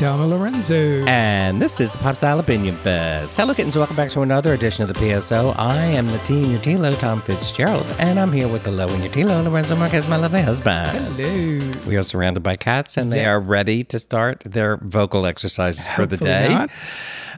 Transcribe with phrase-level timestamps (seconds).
[0.00, 1.04] Tom Lorenzo.
[1.04, 3.36] And this is the Pop Style Opinion Fest.
[3.36, 3.76] Hello, kittens.
[3.76, 5.54] Welcome back to another edition of the PSO.
[5.58, 8.88] I am the T in your T-Lo, Tom Fitzgerald, and I'm here with the low
[8.88, 11.18] in your T-Lo, Lorenzo Marquez, my lovely husband.
[11.18, 11.72] Hello.
[11.86, 13.32] We are surrounded by cats, and they Yeah.
[13.32, 16.48] are ready to start their vocal exercises for the day.
[16.48, 16.70] not.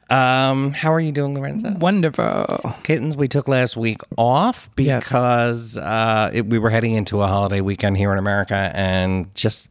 [0.09, 1.73] Um, how are you doing, Lorenzo?
[1.73, 2.77] Wonderful.
[2.85, 5.03] Kittens, we took last week off Yes.
[5.08, 9.69] because uh, it, we were heading into a holiday weekend here in America, and just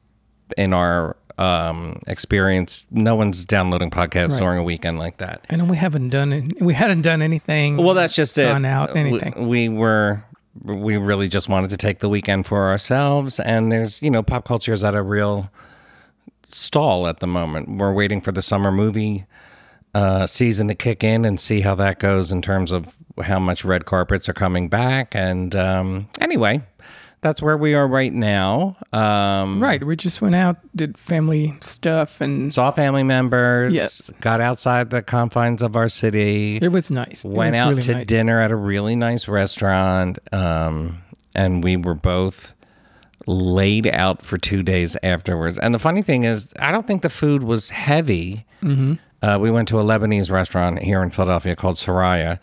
[0.57, 4.39] in our um, experience, no one's downloading podcasts Right.
[4.39, 5.41] during a weekend like that.
[5.49, 6.61] And we haven't done it.
[6.61, 7.77] We hadn't done anything.
[7.77, 8.51] Well, that's just it.
[8.51, 9.47] Gone out, We- anything.
[9.47, 10.23] We, were.
[10.63, 14.43] We really just wanted to take the weekend for ourselves, and there's, you know, pop
[14.45, 15.49] culture is at a real
[16.45, 17.69] stall at the moment.
[17.77, 19.25] We're waiting for the summer movie
[19.93, 23.63] uh, season to kick in and see how that goes in terms of how much
[23.63, 25.15] red carpets are coming back.
[25.15, 26.61] And um, anyway,
[27.21, 28.75] that's where we are right now.
[28.91, 29.83] Um, Right.
[29.83, 33.73] We just went out, did family stuff, and Saw family members.
[33.73, 34.01] Yes.
[34.19, 36.57] Got outside the confines of our city.
[36.57, 37.23] it was nice.
[37.23, 38.07] Went was out really to nice.
[38.07, 41.01] dinner at a really nice restaurant um,
[41.35, 42.53] and we were both
[43.27, 47.09] laid out for two days afterwards and the funny thing is i don't think the
[47.09, 48.93] food was heavy mm-hmm.
[49.21, 52.39] uh, we went to a lebanese restaurant here in philadelphia called suraya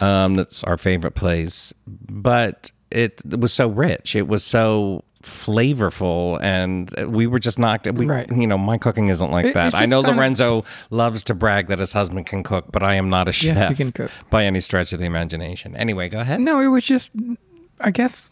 [0.00, 6.90] um, that's our favorite place but it, was so rich it was so flavorful and
[7.12, 8.30] we were just knocked we Right.
[8.30, 11.78] you know my cooking isn't like It- that i know lorenzo loves to brag that
[11.80, 14.10] his husband can cook but i am not a chef Yes, can cook.
[14.30, 15.74] by any stretch of the imagination.
[15.76, 16.40] Anyway, go ahead.
[16.40, 17.10] No, it was just,
[17.80, 18.30] I guess,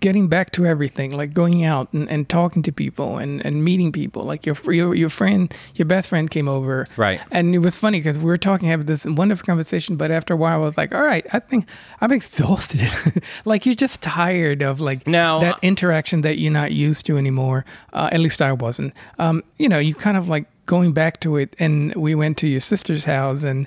[0.00, 3.92] getting back to everything, like going out and, and talking to people and, and meeting
[3.92, 4.24] people.
[4.24, 7.20] Like your, your your friend, your best friend came over, Right.
[7.30, 9.96] And it was funny because we were talking, having this wonderful conversation.
[9.96, 11.66] But after a while, I was like, all right, I think
[12.00, 12.88] I'm exhausted.
[13.44, 17.16] like you're just tired of like No, that I- interaction that you're not used to
[17.18, 17.64] anymore.
[17.92, 18.94] Uh, at least I wasn't.
[19.18, 21.54] Um, you know, you kind of like going back to it.
[21.58, 23.66] And we went to your sister's house and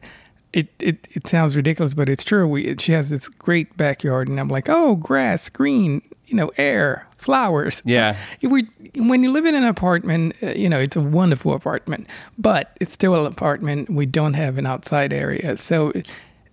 [0.54, 2.48] it, it, it sounds ridiculous, but it's true.
[2.48, 7.08] We, she has this great backyard, and I'm like, oh, grass, green, you know, air,
[7.18, 7.82] flowers.
[7.86, 8.18] Yeah.
[8.42, 12.08] We, when you live in an apartment, uh, you know, it's a wonderful apartment,
[12.38, 13.90] but it's still an apartment.
[13.90, 15.58] We don't have an outside area.
[15.58, 16.10] So it,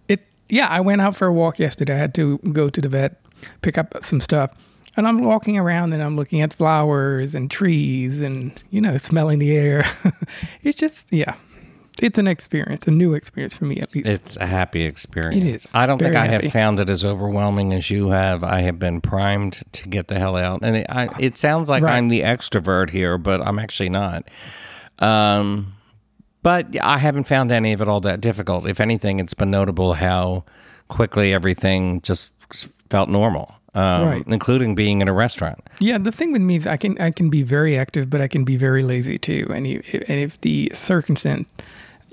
[0.08, 1.94] it, yeah, I went out for a walk yesterday.
[1.94, 3.20] I had to go to the vet,
[3.62, 4.50] pick up some stuff.
[4.96, 9.40] And I'm walking around and I'm looking at flowers and trees and, you know, smelling
[9.40, 9.84] the air.
[10.62, 11.34] it's just, yeah,
[12.02, 14.08] it's an experience, a new experience for me at least.
[14.08, 15.36] It's a happy experience.
[15.36, 15.68] It is.
[15.74, 16.44] I don't think I happy.
[16.46, 18.42] have found it as overwhelming as you have.
[18.44, 21.82] I have been primed to get the hell out, and it, I, it sounds like
[21.84, 21.94] Right.
[21.96, 24.28] I'm the extrovert here, but I'm actually not.
[24.98, 25.74] Um,
[26.42, 28.66] but I haven't found any of it all that difficult.
[28.66, 30.44] If anything, it's been notable how
[30.88, 32.32] quickly everything just
[32.90, 34.24] felt normal, um, Right.
[34.26, 35.60] including being in a restaurant.
[35.80, 38.28] Yeah, the thing with me is I can I can be very active, but I
[38.28, 39.46] can be very lazy too.
[39.54, 41.48] And if, and if the circumstance,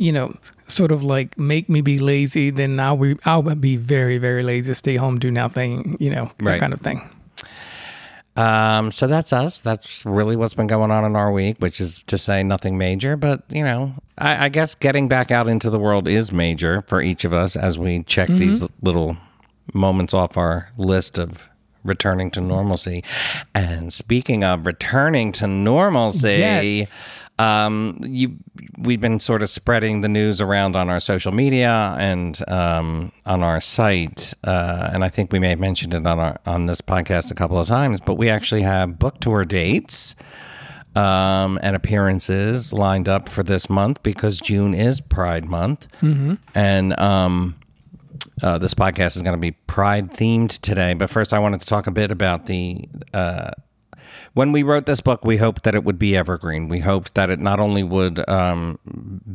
[0.02, 0.36] you know,
[0.68, 4.74] sort of like make me be lazy, then I'll be I'll be very very lazy,
[4.74, 6.60] stay home, do nothing, you know, that Right.
[6.60, 7.08] kind of thing.
[8.38, 9.60] Um, so that's us.
[9.60, 13.18] That's really what's been going on in our week, which is to say nothing major.
[13.18, 17.02] But you know, I, I guess getting back out into the world is major for
[17.02, 19.18] each of us as we check these little
[19.74, 21.48] moments off our list of
[21.84, 23.04] returning to normalcy.
[23.54, 26.38] And speaking of returning to normalcy.
[26.40, 26.92] Yes.
[27.40, 28.38] Um, you,
[28.78, 33.42] we've been sort of spreading the news around on our social media and um, on
[33.42, 36.82] our site, uh, and I think we may have mentioned it on our on this
[36.82, 38.00] podcast a couple of times.
[38.00, 40.16] But we actually have book tour dates
[40.96, 45.88] um, and appearances lined up for this month because June is Pride Month,
[46.54, 47.56] and um,
[48.44, 50.94] uh, this podcast is going to be Pride themed today.
[50.94, 52.88] But first, I wanted to talk a bit about the.
[53.14, 53.52] Uh,
[54.34, 56.70] when we wrote this book, we hoped that it would be evergreen.
[56.70, 58.80] We hoped that it not only would um,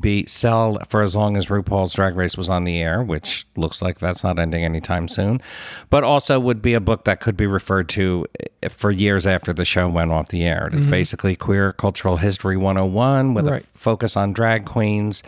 [0.00, 3.82] be sell for as long as RuPaul's Drag Race was on the air, which looks
[3.82, 5.42] like that's not ending anytime soon,
[5.90, 8.24] but also would be a book that could be referred to
[8.62, 10.70] eh, for years after the show went off the air.
[10.72, 13.62] It's basically queer cultural history 101 with Right.
[13.62, 15.22] a focus on drag queens.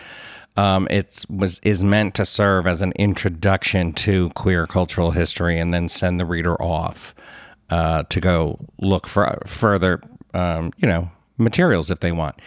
[0.56, 5.72] Um, it was is meant to serve as an introduction to queer cultural history, and
[5.72, 7.14] then send the reader off
[7.70, 10.00] uh, to go look for further,
[10.34, 12.40] um, you know, materials if they want.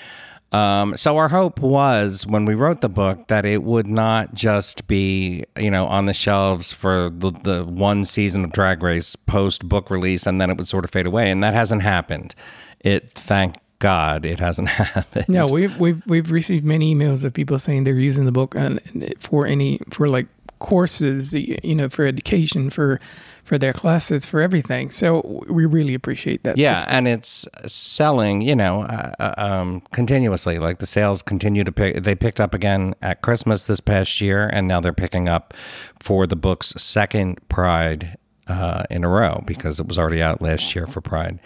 [0.52, 4.86] Um, so our hope was when we wrote the book that it would not just
[4.86, 9.68] be, you know, on the shelves for the, the one season of Drag Race post
[9.68, 12.36] book release, and then it would sort of fade away, and that hasn't happened.
[12.82, 15.26] It, thank God, it hasn't happened.
[15.30, 18.82] No, we've we've we've received many emails of people saying they're using the book and
[19.20, 20.28] for any for like
[20.60, 23.00] courses, you know, for education, for
[23.44, 24.90] for their classes, for everything.
[24.90, 26.58] So we really appreciate that.
[26.58, 30.60] Yeah, and it's selling, you know, uh, uh, um, continuously.
[30.60, 32.04] Like the sales continue to pick.
[32.04, 35.54] They picked up again at Christmas this past year, and now they're picking up
[36.00, 38.18] for the book's second Pride
[38.52, 41.40] uh, in a row because it was already out last year for Pride.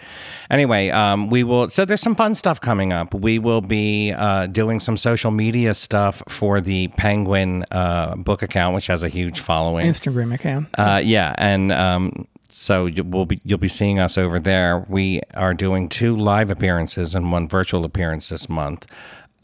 [0.50, 1.70] Anyway, um, we will.
[1.70, 3.14] So there's some fun stuff coming up.
[3.14, 8.74] We will be uh, doing some social media stuff for the Penguin uh, book account,
[8.74, 9.86] which has a huge following.
[9.86, 10.68] Instagram account.
[10.76, 14.84] Uh, yeah, and um, so you- we'll be you'll be seeing us over there.
[14.88, 18.86] We are doing two live appearances and one virtual appearance this month.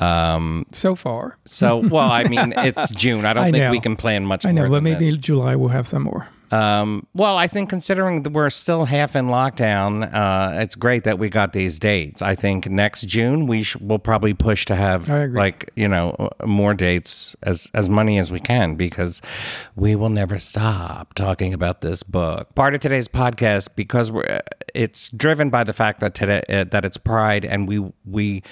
[0.00, 3.24] Um, so far, so well, I mean, it's June.
[3.24, 3.70] I don't I think know.
[3.70, 4.44] we can plan much.
[4.44, 5.20] I know, but maybe this.
[5.20, 6.26] July we'll have some more.
[6.52, 11.18] Um, well, I think considering that we're still half in lockdown, uh, it's great that
[11.18, 12.20] we got these dates.
[12.20, 15.08] I think next June we sh- will probably push to have
[15.38, 19.22] like you know more dates as as many as we can because
[19.76, 22.54] we will never stop talking about this book.
[22.54, 24.42] Part of today's podcast because we're
[24.74, 28.42] it's driven by the fact that today uh, that it's Pride and we we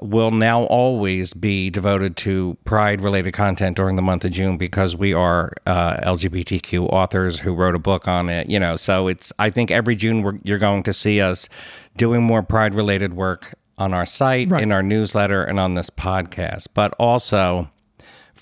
[0.00, 4.96] will now always be devoted to pride related content during the month of June because
[4.96, 8.48] we are uh, LGBTQ authors who wrote a book on it.
[8.48, 11.48] You know, so it's, I think every June we're, you're going to see us
[11.96, 14.62] doing more pride related work on our site, Right.
[14.62, 16.68] in our newsletter, and on this podcast.
[16.72, 17.70] But also,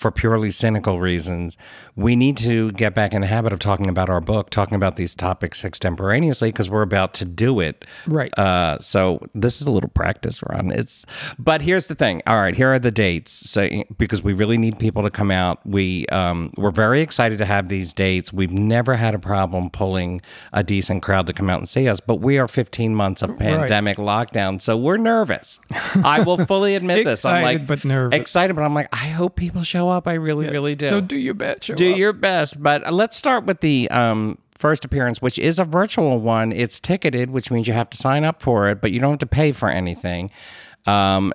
[0.01, 1.55] for purely cynical reasons,
[1.95, 4.95] we need to get back in the habit of talking about our book, talking about
[4.95, 7.85] these topics extemporaneously because we're about to do it.
[8.07, 8.35] Right.
[8.37, 10.71] Uh, so this is a little practice run.
[10.71, 11.05] It's,
[11.37, 12.23] but here's the thing.
[12.25, 13.31] All right, here are the dates.
[13.31, 13.69] So
[13.99, 17.69] because we really need people to come out, we um, we're very excited to have
[17.69, 18.33] these dates.
[18.33, 21.99] We've never had a problem pulling a decent crowd to come out and see us,
[21.99, 25.59] but we are 15 months of pandemic lockdown, so we're nervous.
[26.03, 27.23] I will fully admit this.
[27.23, 28.19] I'm Excited like but nervous.
[28.19, 30.07] excited, but I'm like, I hope people show up.
[30.07, 30.89] I really, really do.
[30.89, 31.75] So do your best.
[31.75, 31.97] Do up.
[31.97, 32.61] your best.
[32.61, 36.51] But let's start with the um, first appearance, which is a virtual one.
[36.51, 39.19] It's ticketed, which means you have to sign up for it, but you don't have
[39.19, 40.31] to pay for anything.
[40.85, 41.33] Um,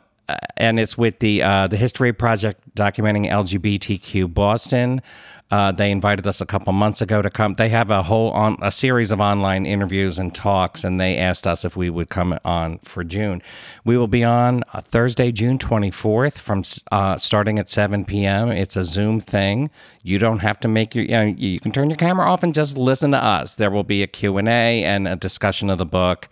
[0.56, 5.02] and it's with the uh, the History Project documenting LGBTQ Boston.
[5.48, 7.54] Uh, they invited us a couple months ago to come.
[7.54, 11.46] They have a whole on a series of online interviews and talks, and they asked
[11.46, 13.40] us if we would come on for June.
[13.84, 18.48] We will be on uh, Thursday, June twenty fourth, from uh, starting at seven p.m.
[18.48, 19.70] It's a Zoom thing.
[20.02, 21.04] You don't have to make your.
[21.04, 23.54] You, know, you can turn your camera off and just listen to us.
[23.54, 26.28] There will be a Q and A and a discussion of the book.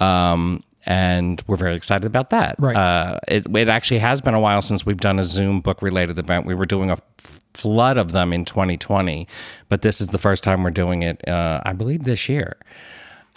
[0.00, 2.56] Um, and we're very excited about that.
[2.58, 2.74] Right.
[2.74, 6.18] Uh, it, it actually has been a while since we've done a Zoom book related
[6.18, 6.46] event.
[6.46, 6.98] We were doing a
[7.58, 9.26] flood of them in 2020,
[9.68, 12.56] but this is the first time we're doing it, uh, I believe, this year.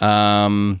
[0.00, 0.80] Um,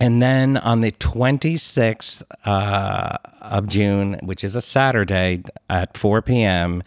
[0.00, 6.82] and then on the 26th uh, of June, which is a Saturday at 4 p.m.,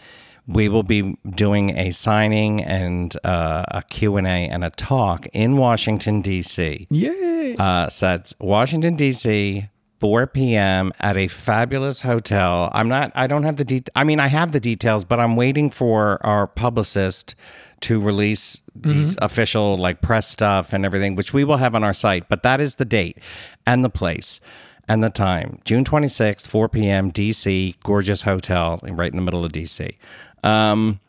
[0.48, 6.22] we will be doing a signing and uh, a Q&A and a talk in Washington,
[6.22, 6.88] D.C.
[6.90, 7.56] Yay.
[7.58, 9.66] Uh, so it's Washington D.C.
[10.02, 10.92] 4 p.m.
[11.00, 12.72] at a fabulous hotel.
[12.74, 13.12] I'm not.
[13.14, 16.18] I don't have the de- I mean, I have the details, but I'm waiting for
[16.26, 17.36] our publicist
[17.82, 21.94] to release these official like press stuff and everything, which we will have on our
[21.94, 22.30] site.
[22.30, 23.20] But that is the date
[23.68, 24.40] and the place
[24.88, 25.60] and the time.
[25.66, 27.12] June 26th, 4 p.m.
[27.12, 27.76] D.C.
[27.84, 30.00] Gorgeous hotel right in the middle of D.C.
[30.44, 31.00] Um,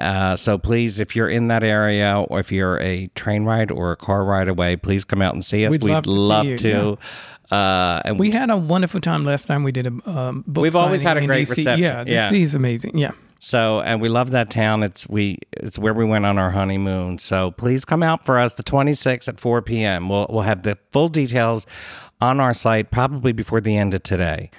[0.00, 3.90] uh, so please, if you're in that area, or if you're a train ride or
[3.92, 5.72] a car ride away, please come out and see us.
[5.72, 6.98] We'd We'd, love to see love to.
[7.50, 10.62] Uh, and we had a wonderful time last time we did a um, book.
[10.62, 11.56] We've always had a great DC.
[11.56, 11.82] reception.
[11.82, 12.30] Yeah, Yeah.
[12.30, 12.96] DC is amazing.
[12.96, 13.10] Yeah.
[13.38, 14.82] so, and we love that town.
[14.82, 17.18] It's we, it's where we went on our honeymoon.
[17.18, 20.08] So please come out for us the 26th at 4 p.m.
[20.08, 21.66] We'll we'll have the full details
[22.20, 24.50] on our site probably before the end of today.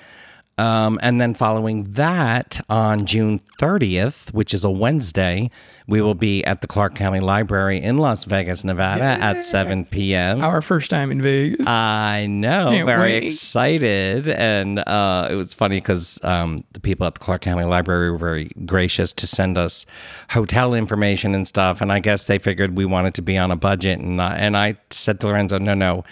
[0.58, 5.50] Um, and then following that, on June 30th, which is a Wednesday,
[5.88, 10.42] we will be at the Clark County Library in Las Vegas, Nevada at 7 p.m.
[10.42, 11.66] Our first time in Vegas.
[11.66, 13.24] I know, Can't very wait.
[13.24, 18.12] excited, and uh, it was funny because um, the people at the Clark County Library
[18.12, 19.86] were very gracious to send us
[20.30, 23.56] hotel information and stuff, and I guess they figured we wanted to be on a
[23.56, 26.04] budget, and I, and I said to Lorenzo, no, no.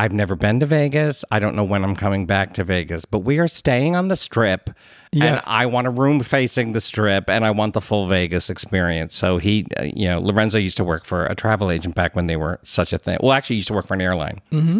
[0.00, 1.26] I've never been to Vegas.
[1.30, 4.16] I don't know when I'm coming back to Vegas, but we are staying on the
[4.16, 4.70] strip.
[5.12, 9.14] And I want a room facing the strip and I want the full Vegas experience.
[9.14, 12.28] So he, uh, you know, Lorenzo used to work for a travel agent back when
[12.28, 13.18] they were such a thing.
[13.20, 14.40] Well, actually, he used to work for an airline.
[14.50, 14.78] Mm-hmm.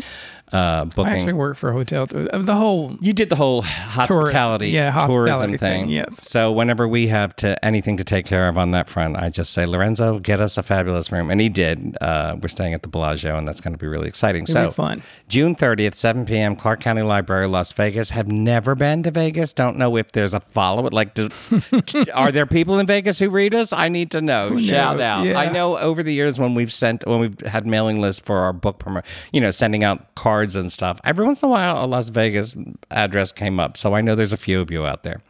[0.52, 1.06] Uh, booking.
[1.12, 2.06] I actually work for a hotel.
[2.12, 5.58] Uh, The whole You did the whole hospitality, yeah, tourism thing.
[5.58, 6.28] thing, yes.
[6.28, 9.52] So whenever we have to anything to take care of on that front, I just
[9.52, 11.96] say, Lorenzo, get us a fabulous room, and he did.
[12.00, 14.42] Uh, we're staying at the Bellagio, and that's going to be really exciting.
[14.42, 15.02] It'll so be fun.
[15.28, 18.10] June thirtieth, seven p.m., Clark County Library, Las Vegas.
[18.10, 19.52] Have never been to Vegas.
[19.52, 20.92] Don't know if there's a follow it.
[20.92, 21.28] Like, do,
[22.14, 23.72] are there people in Vegas who read us?
[23.72, 24.58] I need to know.
[24.58, 25.24] Shout out.
[25.26, 25.38] Yeah.
[25.38, 28.52] I know over the years when we've sent when we've had mailing lists for our
[28.52, 31.00] book promo, you know, sending out cards and stuff.
[31.04, 32.56] Every once in a while, a Las Vegas
[32.90, 35.20] address came up, so I know there's a few of you out there.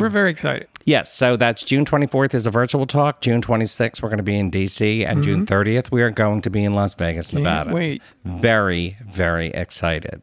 [0.00, 0.68] We're very excited.
[0.84, 3.20] Yes, so that's June 24th is a virtual talk.
[3.20, 5.06] June 26th, we're going to be in DC.
[5.06, 7.72] And June 30th, we are going to be in Las Vegas, Nevada.
[7.72, 8.02] wait.
[8.24, 10.20] Very, very excited.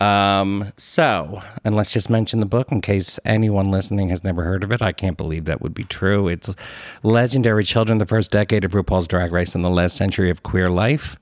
[0.00, 4.62] Um, so, and let's just mention the book in case anyone listening has never heard
[4.62, 4.82] of it.
[4.82, 6.28] I can't believe that would be true.
[6.28, 6.50] It's
[7.02, 10.68] Legendary Children, the first decade of RuPaul's Drag Race and the last century of queer
[10.68, 11.16] life.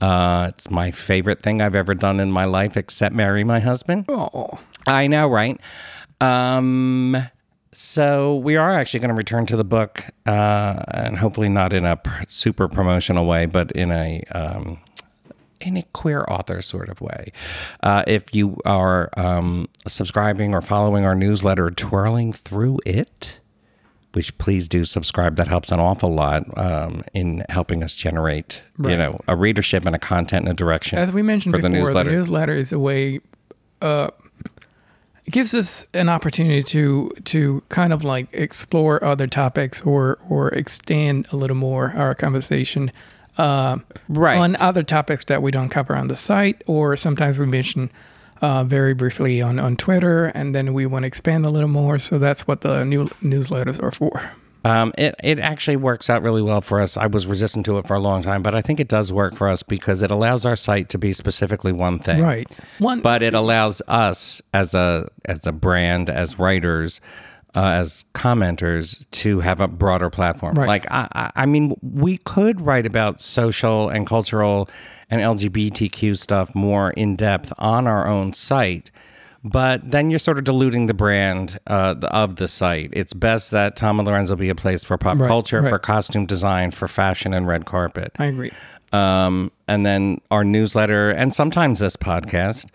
[0.00, 4.04] Uh, it's my favorite thing I've ever done in my life, except marry my husband.
[4.08, 5.60] Oh, I know, right?
[6.20, 7.16] Um,
[7.72, 11.84] so we are actually going to return to the book, uh, and hopefully not in
[11.84, 14.80] a pr- super promotional way, but in a um,
[15.60, 17.32] in a queer author sort of way.
[17.82, 23.40] Uh, if you are um, subscribing or following our newsletter, twirling through it.
[24.18, 25.36] Which please do subscribe.
[25.36, 29.94] That helps an awful lot um, in helping us generate, you know, a readership and
[29.94, 30.98] a content and a direction.
[30.98, 32.10] as we mentioned for before, the the newsletter.
[32.10, 32.56] newsletter.
[32.56, 33.20] is a way.
[33.80, 34.10] Uh,
[35.30, 41.28] gives us an opportunity to to kind of like explore other topics or or extend
[41.30, 42.90] a little more our conversation
[43.36, 44.36] uh, Right.
[44.36, 47.88] on other topics that we don't cover on the site, or sometimes we mention
[48.40, 51.98] uh, very briefly on, on Twitter, and then we want to expand a little more.
[51.98, 54.32] So that's what the new newsletters are for.
[54.64, 56.96] Um, it it actually works out really well for us.
[56.96, 59.36] I was resistant to it for a long time, but I think it does work
[59.36, 62.20] for us because it allows our site to be specifically one thing.
[62.20, 62.50] Right.
[62.78, 63.00] One.
[63.00, 67.00] But it allows us as a as a brand, as writers,
[67.54, 70.54] uh, as commenters, to have a broader platform.
[70.54, 70.68] Right.
[70.68, 74.68] Like I, I mean, we could write about social and cultural
[75.10, 78.90] and LGBTQ stuff more in depth on our own site.
[79.44, 82.90] But then you're sort of diluting the brand uh, of the site.
[82.92, 85.70] It's best that Tom and Lorenzo be a place for pop Right, culture, right.
[85.70, 88.50] for costume design, for fashion and red carpet I agree.
[88.92, 92.66] um, and then our newsletter and sometimes this podcast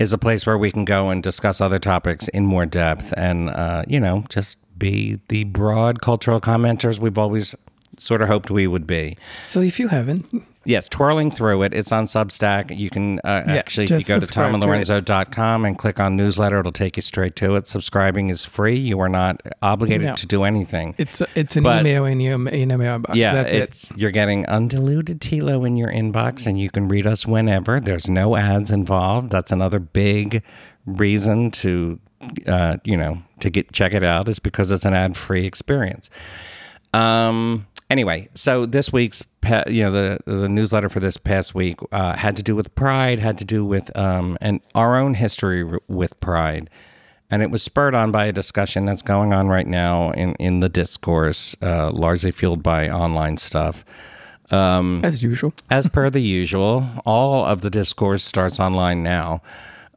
[0.00, 3.50] is a place where we can go and discuss other topics in more depth and
[3.50, 7.54] uh, you know just be the broad cultural commenters we've always
[7.98, 9.16] sort of hoped we would be.
[9.44, 10.26] So if you haven't,
[10.64, 14.24] yes twirling through it it's on substack you can uh, Yeah, actually you go to
[14.24, 14.30] it.
[14.30, 19.00] tomandlorenzo.com and click on newsletter it'll take you straight to it subscribing is free you
[19.00, 20.14] are not obligated No.
[20.16, 23.16] to do anything it's it's an But- email in your in your mailbox.
[23.16, 23.62] yeah, That's it.
[23.62, 27.80] it's you're getting undiluted T-Lo in your inbox, and you can read us whenever.
[27.80, 29.30] There's no ads involved.
[29.30, 30.42] That's another big
[30.86, 31.98] reason to,
[32.46, 36.10] uh, you know, to get check it out is because it's an ad free experience.
[36.92, 37.66] Um.
[37.90, 42.14] Anyway, so this week's, pa- you know, the the newsletter for this past week uh,
[42.16, 46.18] had to do with pride, had to do with um, and our own history with
[46.20, 46.70] pride,
[47.32, 50.60] and it was spurred on by a discussion that's going on right now in in
[50.60, 53.84] the discourse, uh, largely fueled by online stuff.
[54.52, 55.52] Um, as usual.
[55.68, 59.42] as per the usual, all of the discourse starts online now.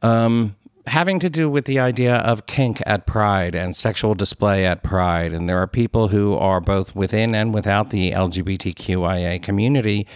[0.02, 4.82] Um, having to do with the idea of kink at Pride and sexual display at
[4.82, 5.32] Pride.
[5.32, 10.06] And there are people who are both within and without the LGBTQIA community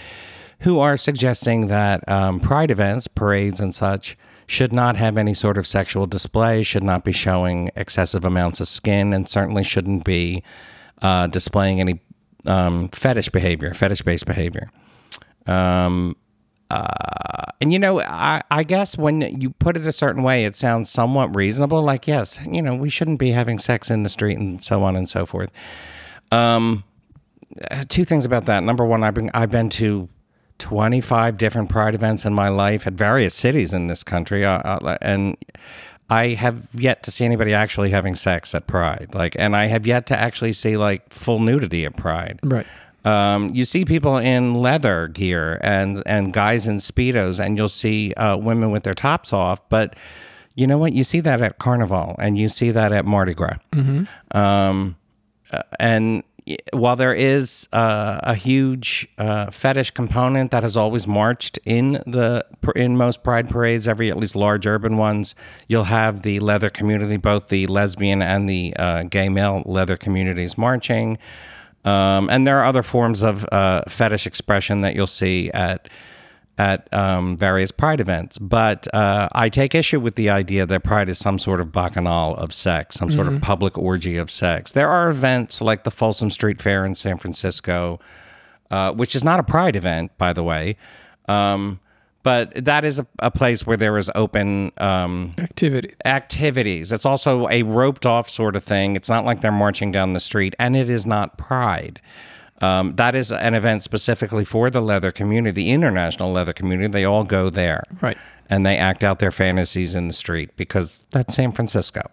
[0.61, 5.59] who are suggesting that um, Pride events, parades, and such should not have any sort
[5.59, 10.43] of sexual display, should not be showing excessive amounts of skin, and certainly shouldn't be
[11.03, 12.01] uh, displaying any
[12.47, 14.69] um, fetish behavior, fetish based behavior.
[15.47, 16.17] Um,
[16.71, 20.55] uh, and you know, I, I guess when you put it a certain way, it
[20.55, 21.83] sounds somewhat reasonable.
[21.83, 24.95] Like, yes, you know, we shouldn't be having sex in the street and so on
[24.95, 25.51] and so forth.
[26.31, 26.85] Um,
[27.71, 28.63] uh, two things about that.
[28.63, 30.09] Number one, I've been I've been to
[30.59, 34.59] twenty five different Pride events in my life at various cities in this country, uh,
[34.59, 35.37] uh, and
[36.11, 39.09] I have yet to see anybody actually having sex at Pride.
[39.15, 42.41] Like, and I have yet to actually see like full nudity at Pride.
[42.43, 42.67] Right.
[43.09, 48.13] Um, you see people in leather gear and and guys in speedos, and you'll see
[48.15, 49.67] uh, women with their tops off.
[49.69, 49.97] But
[50.55, 50.93] you know what?
[50.93, 53.59] You see that at Carnival, and you see that at Mardi Gras.
[54.33, 54.97] Um,
[55.51, 56.23] uh, and
[56.73, 62.45] while there is uh, a huge uh, fetish component that has always marched in the
[62.75, 65.35] in most pride parades, every at least large urban ones,
[65.69, 70.59] you'll have the leather community, both the lesbian and the uh, gay male leather communities
[70.59, 71.19] marching.
[71.89, 75.89] Um, and there are other forms of uh, fetish expression that you'll see at
[76.59, 78.37] at um, various Pride events.
[78.37, 82.37] But uh, I take issue with the idea that Pride is some sort of bacchanal
[82.37, 84.73] of sex, some sort of public orgy of sex.
[84.73, 88.01] There are events like the Folsom Street Fair in San Francisco,
[88.73, 90.77] uh, which is not a Pride event, by the way.
[91.29, 91.79] Um,
[92.23, 95.95] but that is a, a place where there is open um, Activity.
[96.05, 96.93] activities.
[96.93, 98.97] It's also a roped off sort of thing.
[98.97, 102.01] It's not like they're marching down the street, and it is not pride.
[102.61, 106.89] Um, that is an event specifically for the leather community, the international leather community.
[106.89, 107.85] They all go there.
[108.01, 108.19] Right.
[108.51, 112.11] And they act out their fantasies in the street because that's San Francisco.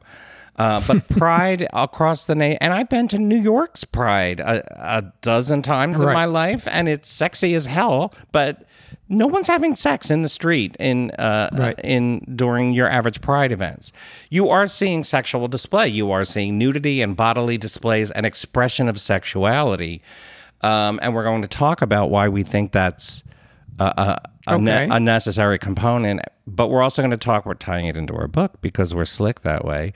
[0.58, 5.14] Uh, but Pride across the nation, and I've been to New York's Pride a, a
[5.22, 8.14] dozen times in my life, and it's sexy as hell.
[8.32, 8.66] But
[9.10, 11.80] no one's having sex in the street in uh, Right.
[11.84, 13.92] in during your average Pride events.
[14.30, 15.90] You are seeing sexual display.
[15.90, 20.02] You are seeing nudity and bodily displays, and expression of sexuality.
[20.62, 23.24] Um, and we're going to talk about why we think that's
[23.78, 24.88] a, a, a, Okay.
[24.90, 26.22] a necessary component.
[26.48, 27.46] But we're also going to talk.
[27.46, 29.94] We're tying it into our book because we're slick that way.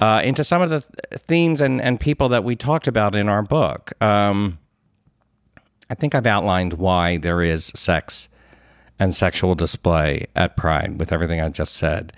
[0.00, 3.28] Uh, into some of the th- themes and, and people that we talked about in
[3.28, 3.92] our book.
[4.02, 4.58] Um,
[5.88, 8.28] I think I've outlined why there is sex
[8.98, 12.12] and sexual display at Pride with everything I just said.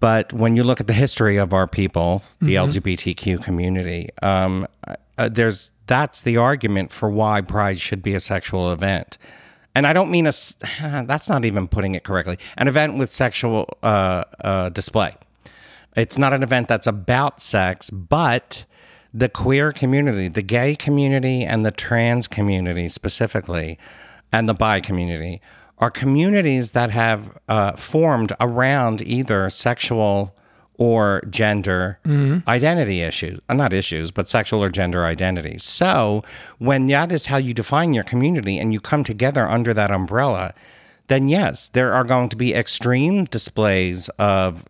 [0.00, 4.66] But when you look at the history of our people, the LGBTQ community, um,
[5.16, 9.16] uh, there's that's the argument for why Pride should be a sexual event.
[9.74, 10.32] And I don't mean a.
[10.80, 12.38] That's not even putting it correctly.
[12.56, 15.14] An event with sexual uh, uh, display.
[15.96, 18.64] It's not an event that's about sex, but
[19.12, 23.78] the queer community, the gay community, and the trans community specifically,
[24.32, 25.40] and the bi community
[25.78, 30.36] are communities that have uh, formed around either sexual
[30.74, 31.98] or gender
[32.48, 33.40] identity issues.
[33.48, 35.58] Uh, not issues, but sexual or gender identity.
[35.58, 36.22] So
[36.58, 40.54] when that is how you define your community and you come together under that umbrella,
[41.08, 44.64] then yes, there are going to be extreme displays of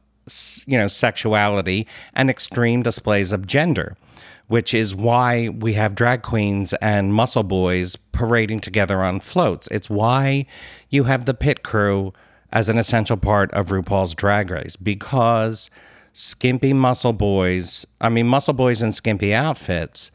[0.66, 3.96] you know sexuality and extreme displays of gender
[4.50, 9.68] which is why we have drag queens and muscle boys parading together on floats.
[9.68, 10.44] It's why
[10.88, 12.12] you have the pit crew
[12.52, 15.70] as an essential part of RuPaul's drag race because
[16.14, 20.10] skimpy muscle boys I mean muscle boys in skimpy outfits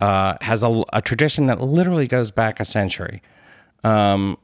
[0.00, 3.20] uh, has a, a tradition that literally goes back a century
[3.82, 4.38] um,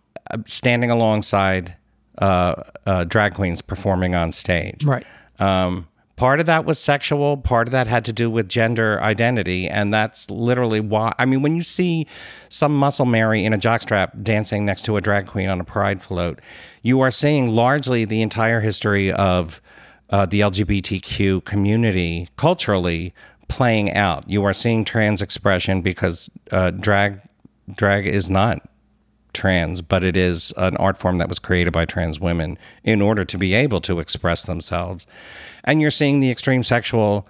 [0.45, 1.77] standing alongside
[2.19, 4.85] uh, uh, drag queens performing on stage.
[4.85, 5.05] Right.
[5.39, 9.69] Um, part of that was sexual, part of that had to do with gender identity.
[9.69, 11.15] And that's literally why.
[11.19, 12.07] I mean, when you see
[12.49, 16.03] some muscle Mary in a jockstrap dancing next to a drag queen on a pride
[16.03, 16.41] float,
[16.83, 19.61] you are seeing largely the entire history of
[20.11, 23.13] uh, the LGBTQ community culturally
[23.49, 24.29] playing out.
[24.29, 27.21] You are seeing trans expression because uh, drag
[27.75, 28.63] drag is not
[29.37, 33.25] trans, but it is an art form that was created by trans women in order
[33.25, 35.07] to be able to express themselves.
[35.63, 37.29] And you're seeing the extreme sexual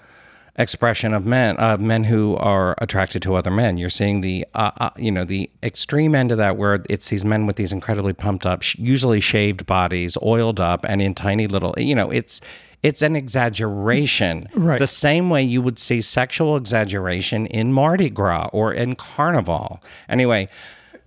[0.58, 3.76] expression of men, uh, men who are attracted to other men.
[3.76, 7.26] You're seeing the, uh, uh, you know, the extreme end of that, where it's these
[7.26, 11.46] men with these incredibly pumped up, sh- usually shaved bodies, oiled up, and in tiny
[11.46, 12.40] little, you know, it's.
[12.82, 14.78] It's an exaggeration, Right.
[14.78, 19.82] the same way you would see sexual exaggeration in Mardi Gras or in Carnival.
[20.08, 20.48] Anyway,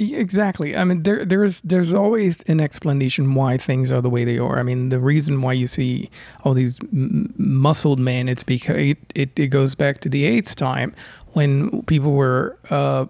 [0.01, 0.77] Exactly.
[0.77, 4.57] I mean, there there's there's always an explanation why things are the way they are.
[4.57, 6.09] I mean, the reason why you see
[6.45, 10.55] all these m- muscled men, it's because it, it, it goes back to the AIDS
[10.55, 10.95] time
[11.33, 13.07] when people were uh,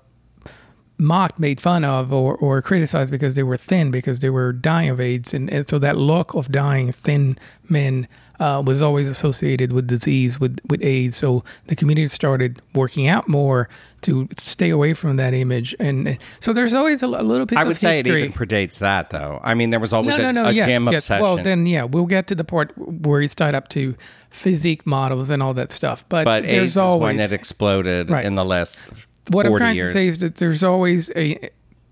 [0.98, 4.90] mocked, made fun of, or, or criticized because they were thin because they were dying
[4.90, 7.38] of AIDS, and, and so that look of dying thin
[7.70, 8.08] men
[8.40, 11.18] uh, was always associated with disease, with with AIDS.
[11.18, 13.68] So the community started working out more
[14.02, 17.58] to stay away from that image, and and so there's always a little bit.
[17.58, 19.40] I would say it even predates that, though.
[19.44, 20.50] I mean, there was always No, a, no, no.
[20.50, 20.96] a yes, gym yes.
[21.06, 21.24] obsession.
[21.24, 23.96] Well, then, yeah, we'll get to the part where it's tied up to
[24.30, 26.06] physique models and all that stuff.
[26.08, 28.24] But, but there's AIDS always is when it exploded Right.
[28.26, 28.80] in the last
[29.32, 29.90] what 40 I'm trying years.
[29.90, 31.50] to say is that there's always a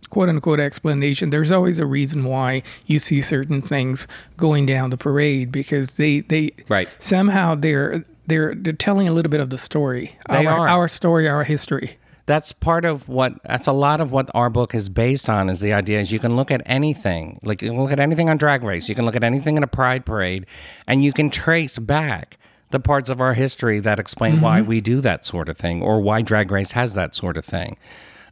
[0.10, 1.30] quote unquote explanation.
[1.30, 6.22] There's always a reason why you see certain things going down the parade because they
[6.22, 6.90] they Right.
[7.00, 10.18] somehow they're they're they're telling a little bit of the story.
[10.30, 10.68] They our, are.
[10.68, 11.98] our story, our history.
[12.26, 15.62] that's part of what that's a lot of what our book is based on is
[15.62, 18.36] the idea is you can look at anything like you can look at anything on
[18.38, 20.46] drag race you can look at anything in a pride parade
[20.88, 22.38] and you can trace back
[22.72, 24.68] the parts of our history that explain why mm-hmm.
[24.68, 27.78] we do that sort of thing or why drag race has that sort of thing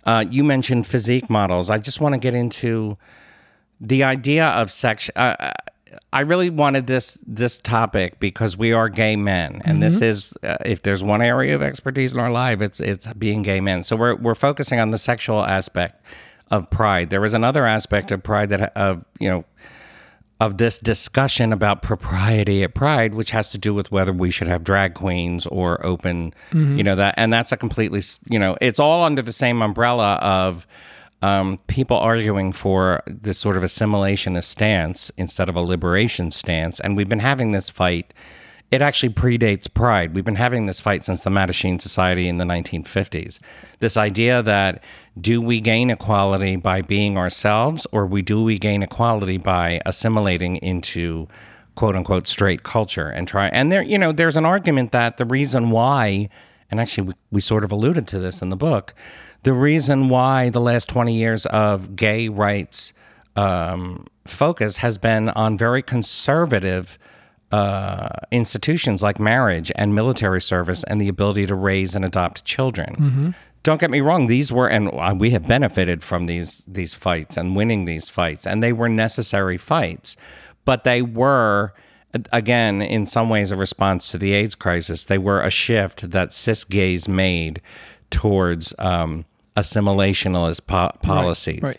[0.06, 2.98] uh, you mentioned physique models i just want to get into
[3.82, 5.52] the idea of sex uh,
[6.12, 10.58] I really wanted this this topic because we are gay men, and this is uh,
[10.66, 13.84] if there's one area of expertise in our life, it's it's being gay men.
[13.84, 16.02] So we're we're focusing on the sexual aspect
[16.52, 17.10] of pride.
[17.10, 19.46] There is another aspect of pride that of you know
[20.42, 24.48] of this discussion about propriety at Pride, which has to do with whether we should
[24.48, 28.80] have drag queens or open, you know that, and that's a completely, you know, it's
[28.80, 30.68] all under the same umbrella of
[31.22, 36.80] um, people arguing for this sort of assimilationist stance instead of a liberation stance.
[36.82, 38.14] And we've been having this fight.
[38.72, 40.16] It actually predates Pride.
[40.16, 43.40] We've been having this fight since the Mattachine Society in the 1950s.
[43.80, 44.84] This idea that
[45.20, 50.58] do we gain equality by being ourselves, or we do we gain equality by assimilating
[50.58, 51.28] into
[51.76, 55.26] quote unquote straight culture and try and there you know there's an argument that the
[55.26, 56.30] reason why
[56.72, 58.96] and actually we, we sort of alluded to this in the book
[59.44, 62.94] the reason why the last 20 years of gay rights
[63.36, 66.98] um, focus has been on very conservative
[67.52, 73.36] uh, institutions like marriage and military service and the ability to raise and adopt children.
[73.64, 77.36] Don't get me wrong; these were, and uh, we have benefited from these these fights
[77.38, 80.18] and winning these fights, and they were necessary fights,
[80.66, 81.74] but they were.
[82.32, 86.32] Again, in some ways, a response to the AIDS crisis, they were a shift that
[86.32, 87.60] cis gays made
[88.10, 89.26] towards um,
[89.58, 91.62] assimilationalist po- policies.
[91.62, 91.78] right.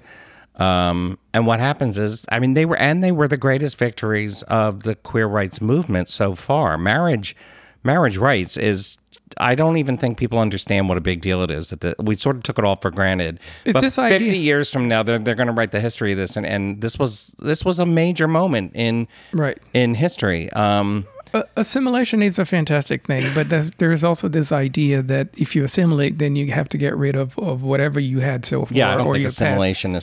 [0.59, 4.43] Um, and what happens is, I mean, they were, and they were the greatest victories
[4.45, 6.79] of the queer rights movement so far.
[6.79, 7.37] Marriage,
[7.85, 8.97] marriage rights is,
[9.39, 11.69] I don't even think people understand what a big deal it is.
[11.71, 13.39] That the, we sort of took it all for granted.
[13.67, 16.13] It's but this fifty idea- years from now, they're they're going to write the history
[16.13, 19.59] of this, and, and this was this was a major moment in Right.
[19.75, 20.51] in history.
[20.53, 25.55] Um, Uh, assimilation is a fantastic thing, but there's, there's also this idea that if
[25.57, 28.77] you assimilate, then you have to get rid of, of whatever you had so far.
[28.77, 29.39] yeah, I don't or think your past.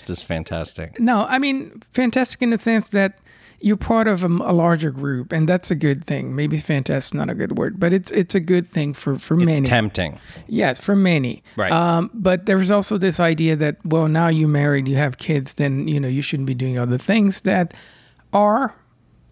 [0.10, 1.00] is fantastic.
[1.00, 3.18] No, I mean fantastic in the sense that
[3.62, 6.36] you're part of a, a larger group, and that's a good thing.
[6.36, 9.46] Maybe fantastic not a good word, but it's it's a good thing for for It's
[9.46, 9.66] many.
[9.66, 10.20] tempting.
[10.48, 11.42] yes, for many.
[11.56, 11.72] Right.
[11.72, 15.88] Um, but there's also this idea that well, now you're married, you have kids, then
[15.88, 17.74] you know you shouldn't be doing other things that
[18.34, 18.76] are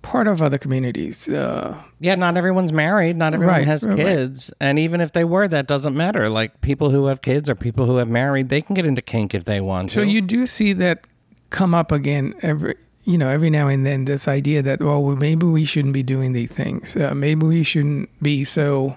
[0.01, 1.27] part of other communities.
[1.29, 3.15] Uh, Yeah, not everyone's married.
[3.17, 3.97] Not everyone Right, has right, right.
[4.05, 4.51] kids.
[4.59, 6.29] And even if they were, that doesn't matter.
[6.29, 9.33] Like people who have kids or people who have married, they can get into kink
[9.35, 10.05] if they want So to.
[10.07, 11.05] So you do see that
[11.49, 15.15] come up again every you know every now and then this idea that well well,
[15.17, 18.95] maybe we shouldn't be doing these things uh, maybe we shouldn't be so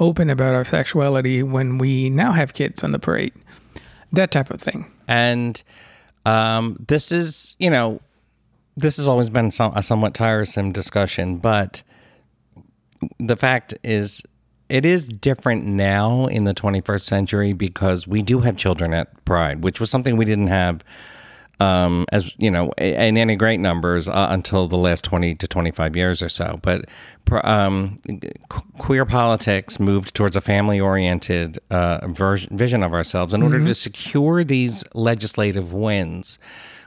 [0.00, 3.32] open about our sexuality when we now have kids on the parade
[4.10, 5.62] that type of thing and
[6.24, 8.00] um, this is, you know,
[8.76, 11.82] this has always been some, a somewhat tiresome discussion, but
[13.18, 14.22] the fact is,
[14.68, 19.62] it is different now in the 21st century because we do have children at Pride,
[19.62, 20.82] which was something we didn't have
[21.60, 25.96] um, as you know, in any great numbers uh, until the last 20 to 25
[25.96, 26.60] years or so.
[26.62, 26.86] But
[27.44, 27.98] um,
[28.78, 33.32] queer politics moved towards a family oriented uh, vision of ourselves.
[33.32, 36.38] In order to secure these legislative wins,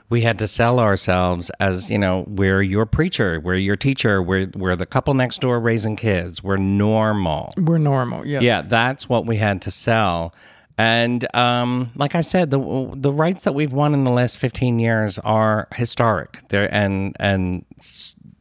[0.08, 4.50] we had to sell ourselves as, you know, we're your preacher, we're your teacher, we're,
[4.54, 7.52] we're the couple next door raising kids, we're normal.
[7.56, 10.34] we're normal yeah Yeah, that's what we had to sell.
[10.80, 14.78] And um, like I said, the the rights that we've won in the last fifteen
[14.78, 16.38] years are historic.
[16.48, 17.66] They're and and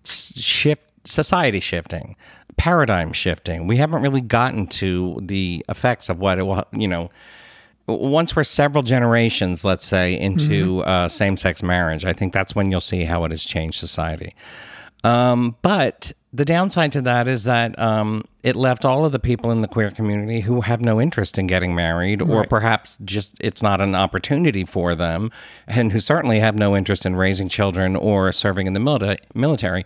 [0.06, 2.16] shift society shifting,
[2.56, 3.68] paradigm shifting.
[3.68, 6.64] We haven't really gotten to the effects of what it will.
[6.72, 7.12] You know,
[7.88, 12.72] once we're several generations, let's say, into uh, same sex marriage, I think that's when
[12.72, 14.34] you'll see how it has changed society.
[15.04, 19.52] Um, but the downside to that is that um, it left all of the people
[19.52, 23.64] in the queer community who have no interest in getting married, or perhaps just it's
[23.64, 25.32] not an opportunity for them,
[25.68, 29.86] and who certainly have no interest in raising children or serving in the milita- military.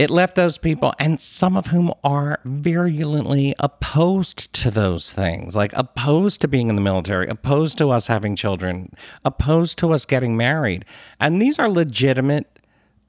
[0.00, 5.74] It left those people, and some of whom are virulently opposed to those things, like
[5.74, 8.94] opposed to being in the military, opposed to us having children,
[9.26, 10.86] opposed to us getting married.
[11.20, 12.59] And these are legitimate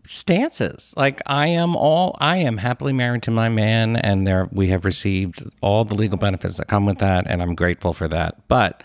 [0.03, 0.93] stances.
[0.97, 4.85] Like I am all I am happily married to my man and there we have
[4.85, 8.35] received all the legal benefits that come with that and I'm grateful for that.
[8.47, 8.83] But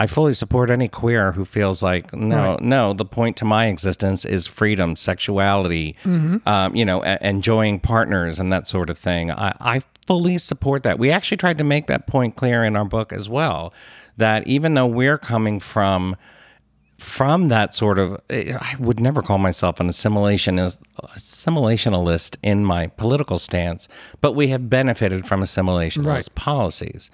[0.00, 2.60] I fully support any queer who feels like no, Right.
[2.60, 2.92] no.
[2.92, 8.52] The point to my existence is freedom, sexuality, um, you know, a- enjoying partners and
[8.52, 9.32] that sort of thing.
[9.32, 10.98] I, I fully support that.
[11.00, 13.74] We actually tried to make that point clear in our book as well.
[14.16, 16.16] That even though we're coming from
[16.98, 20.78] from that sort of I would never call myself an assimilationist
[21.16, 23.88] assimilationalist in my political stance,
[24.20, 26.28] but we have benefited from assimilationist Right.
[26.34, 27.10] policies.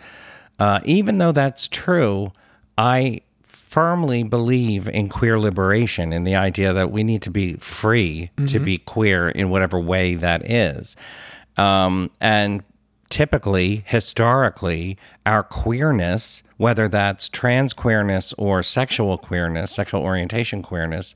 [0.59, 2.33] Uh, even though that's true,
[2.79, 8.31] I firmly believe in queer liberation in the idea that we need to be free
[8.47, 10.97] to be queer in whatever way that is.
[11.57, 12.63] Um, and
[13.11, 21.15] typically, historically, our queerness, whether that's trans queerness or sexual queerness, sexual orientation queerness,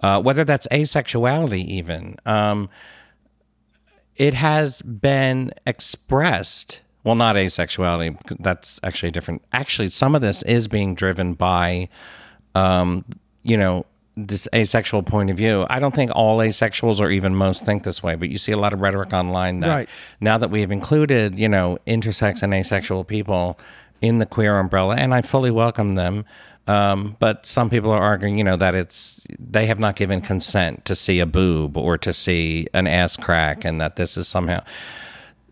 [0.00, 2.68] uh, whether that's asexuality, even, um,
[4.16, 6.80] it has been expressed.
[7.02, 8.16] Well, not asexuality.
[8.40, 9.42] That's actually different.
[9.52, 11.88] Actually, some of this is being driven by
[12.54, 13.04] um,
[13.42, 15.66] you know, this asexual point of view.
[15.68, 18.56] I don't think all asexuals or even most think this way, but you see a
[18.58, 19.88] lot of rhetoric online that Right.
[20.20, 23.58] now that we have included, you know, intersex and asexual people
[24.00, 26.24] in the queer umbrella, and I fully welcome them.
[26.66, 30.84] Um, but some people are arguing, you know, that it's they have not given consent
[30.86, 34.62] to see a boob or to see an ass crack, and that this is somehow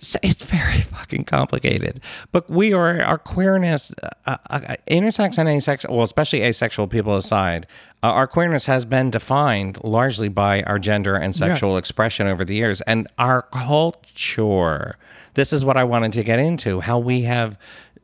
[0.02, 2.00] so it's very fucking complicated.
[2.32, 3.92] But we are our queerness,
[4.26, 7.66] uh, uh, intersex and asexual, well, especially asexual people aside,
[8.02, 12.54] uh, our queerness has been defined largely by our gender and sexual expression over the
[12.54, 14.96] years, and our culture.
[15.34, 17.58] This is what I wanted to get into: how we have.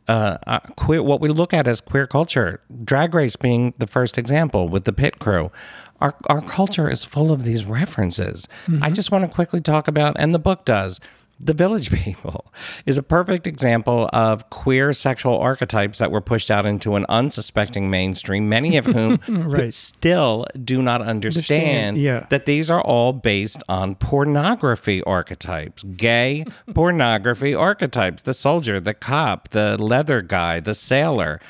[0.06, 4.16] Uh, uh, queer, what we look at as queer culture, Drag Race being the first
[4.16, 5.52] example with the pit crew,
[6.00, 8.48] our our culture is full of these references.
[8.80, 10.98] I just want to quickly talk about, and the book does,
[11.40, 12.52] the Village People
[12.86, 17.90] is a perfect example of queer sexual archetypes that were pushed out into an unsuspecting
[17.90, 19.72] mainstream, many of whom Right.
[19.72, 22.26] still do not understand yeah.
[22.30, 29.48] that these are all based on pornography archetypes, gay pornography archetypes, the soldier, the cop,
[29.50, 31.40] the leather guy, the sailor.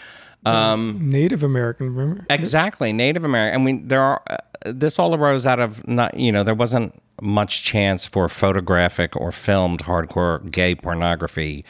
[1.10, 2.24] Native American, remember?
[2.30, 3.60] Exactly, Native American.
[3.60, 4.22] I mean, there are.
[4.28, 6.18] Uh, this all arose out of not.
[6.18, 11.64] You know, there wasn't much chance for photographic or filmed hardcore gay pornography.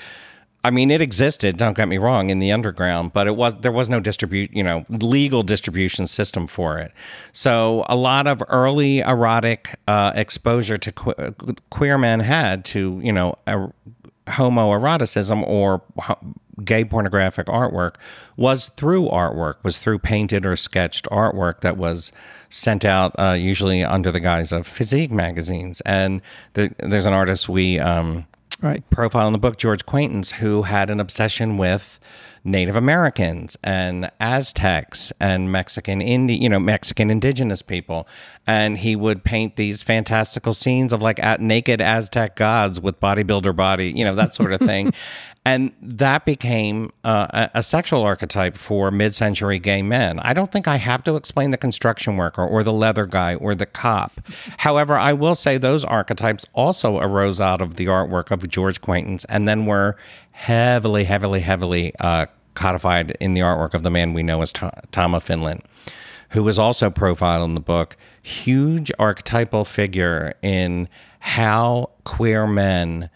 [0.65, 1.57] I mean, it existed.
[1.57, 4.53] Don't get me wrong, in the underground, but it was there was no distribute.
[4.53, 6.93] You know, legal distribution system for it.
[7.33, 13.13] So a lot of early erotic uh, exposure to que- queer men had to you
[13.13, 13.35] know.
[13.47, 13.69] A,
[14.29, 16.19] homoeroticism or ho-
[16.65, 17.95] gay pornographic artwork
[18.37, 22.13] was through artwork, was through painted or sketched artwork that was
[22.51, 25.81] sent out uh, usually under the guise of physique magazines.
[25.83, 26.21] And
[26.55, 28.27] the, there's an artist we um,
[28.61, 28.83] Right.
[28.91, 32.01] profile in the book, George Quaintance, who had an obsession with
[32.49, 38.09] Native Americans and Aztecs and Mexican Indi- you know, Mexican indigenous people.
[38.47, 43.55] And he would paint these fantastical scenes of like at naked Aztec gods with bodybuilder
[43.55, 44.93] body, you know, that sort of thing.
[45.45, 50.19] and that became uh, a, a sexual archetype for mid-century gay men.
[50.19, 53.55] I don't think I have to explain the construction worker or the leather guy or
[53.55, 54.21] the cop.
[54.59, 59.25] However, I will say those archetypes also arose out of the artwork of George Quaintance
[59.27, 59.97] and then were
[60.33, 62.27] heavily, heavily, heavily uh,
[62.59, 65.63] codified in the artwork of the man we know as Tom, Tama Finland,
[66.31, 67.97] who was also profiled in the book.
[68.23, 70.89] Huge archetypal figure in
[71.21, 73.09] how queer men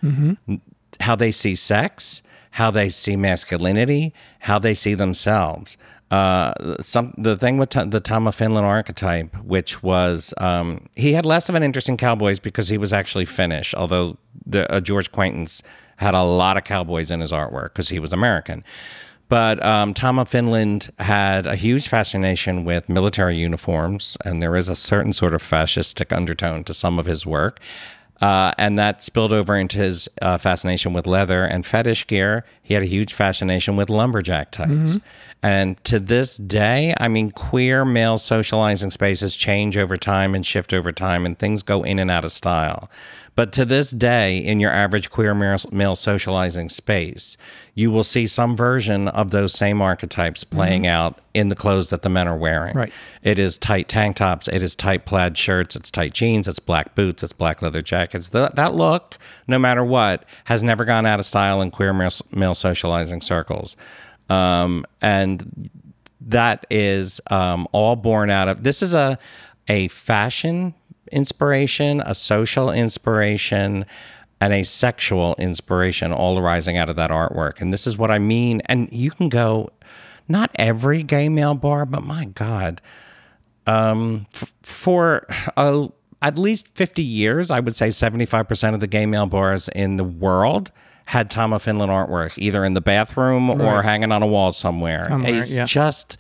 [1.00, 5.76] how they see sex, how they see masculinity, how they see themselves.
[6.10, 11.14] Uh, some the thing with T- the Tom of Finland archetype, which was um, he
[11.14, 14.80] had less of an interest in cowboys because he was actually Finnish, although the uh,
[14.80, 15.62] George Quaintance
[15.96, 18.62] had a lot of cowboys in his artwork because he was American.
[19.32, 24.68] But um, Tom of Finland had a huge fascination with military uniforms, and there is
[24.68, 27.58] a certain sort of fascistic undertone to some of his work.
[28.20, 32.44] Uh, and that spilled over into his uh, fascination with leather and fetish gear.
[32.62, 34.98] He had a huge fascination with lumberjack types.
[35.42, 40.74] And to this day, I mean, queer male socializing spaces change over time and shift
[40.74, 42.90] over time, and things go in and out of style.
[43.34, 47.36] But to this day, in your average queer male, socializing space,
[47.74, 52.02] you will see some version of those same archetypes playing out in the clothes that
[52.02, 52.76] the men are wearing.
[52.76, 52.92] Right.
[53.22, 54.48] It is tight tank tops.
[54.48, 55.74] It is tight plaid shirts.
[55.76, 56.46] It's tight jeans.
[56.46, 57.22] It's black boots.
[57.22, 58.28] It's black leather jackets.
[58.28, 59.16] That look,
[59.48, 63.76] no matter what, has never gone out of style in queer male, male socializing circles.
[64.28, 65.70] Um, and
[66.20, 69.18] that is um, all born out of this is a
[69.68, 70.74] a fashion
[71.12, 73.84] inspiration, a social inspiration,
[74.40, 77.60] and a sexual inspiration, all arising out of that artwork.
[77.60, 78.60] And this is what I mean.
[78.66, 79.70] And you can go,
[80.28, 82.80] not every gay male bar, but my God,
[83.66, 85.86] um, f- for uh,
[86.20, 90.04] at least 50 years, I would say 75% of the gay male bars in the
[90.04, 90.72] world
[91.04, 95.06] had Tom of Finland artwork, either in the bathroom or hanging on a wall somewhere.
[95.08, 95.64] Somewhere, It's yeah.
[95.64, 96.16] just,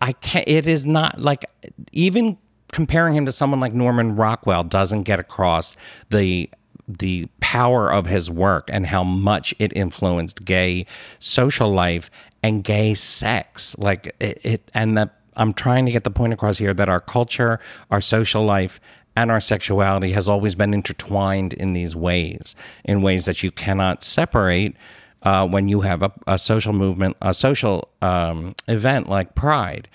[0.00, 1.44] I can't, it is not like,
[1.92, 2.38] even
[2.74, 5.76] comparing him to someone like Norman Rockwell doesn't get across
[6.10, 6.50] the
[6.88, 10.84] the power of his work and how much it influenced gay
[11.20, 12.10] social life
[12.42, 13.78] and gay sex.
[13.78, 17.00] Like it, it and that i'm trying to get the point across here that our
[17.00, 17.58] culture
[17.90, 18.78] our social life
[19.16, 24.04] and our sexuality has always been intertwined in these ways in ways that you cannot
[24.04, 24.76] separate
[25.24, 29.88] uh, when you have a, a social movement a social um, event like pride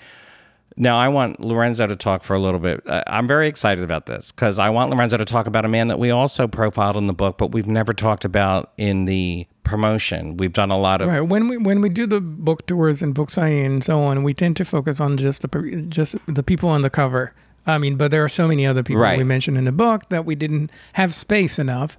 [0.80, 2.82] Now, I want Lorenzo to talk for a little bit.
[2.86, 5.98] I'm very excited about this because I want Lorenzo to talk about a man that
[5.98, 10.38] we also profiled in the book, but we've never talked about in the promotion.
[10.38, 11.20] We've done a lot of Right.
[11.20, 14.32] When we when we do the book tours and book signing and so on, we
[14.32, 17.34] tend to focus on just the just the people on the cover.
[17.66, 19.18] I mean, but there are so many other people Right.
[19.18, 21.98] we mentioned in the book that we didn't have space enough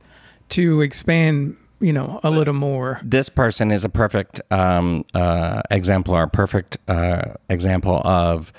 [0.50, 3.00] to expand, you know, a little more.
[3.04, 8.54] this person is a perfect um, uh, exemplar, perfect uh, example of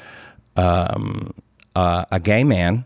[0.56, 1.32] um,
[1.74, 2.84] uh, a gay man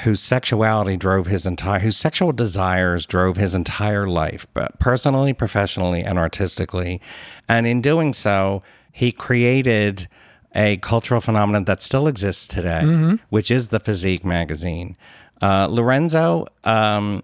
[0.00, 6.02] whose sexuality drove his entire, whose sexual desires drove his entire life, but personally, professionally,
[6.02, 7.00] and artistically.
[7.48, 8.62] And in doing so,
[8.92, 10.08] he created
[10.54, 14.96] a cultural phenomenon that still exists today, which is the Physique magazine.
[15.42, 17.22] Uh, Lorenzo, um,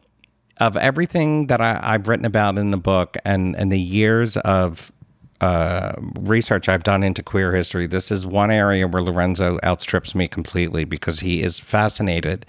[0.59, 4.90] of everything that I, I've written about in the book and, and the years of
[5.40, 10.29] uh, research I've done into queer history, this is one area where Lorenzo outstrips me
[10.29, 12.47] completely because he is fascinated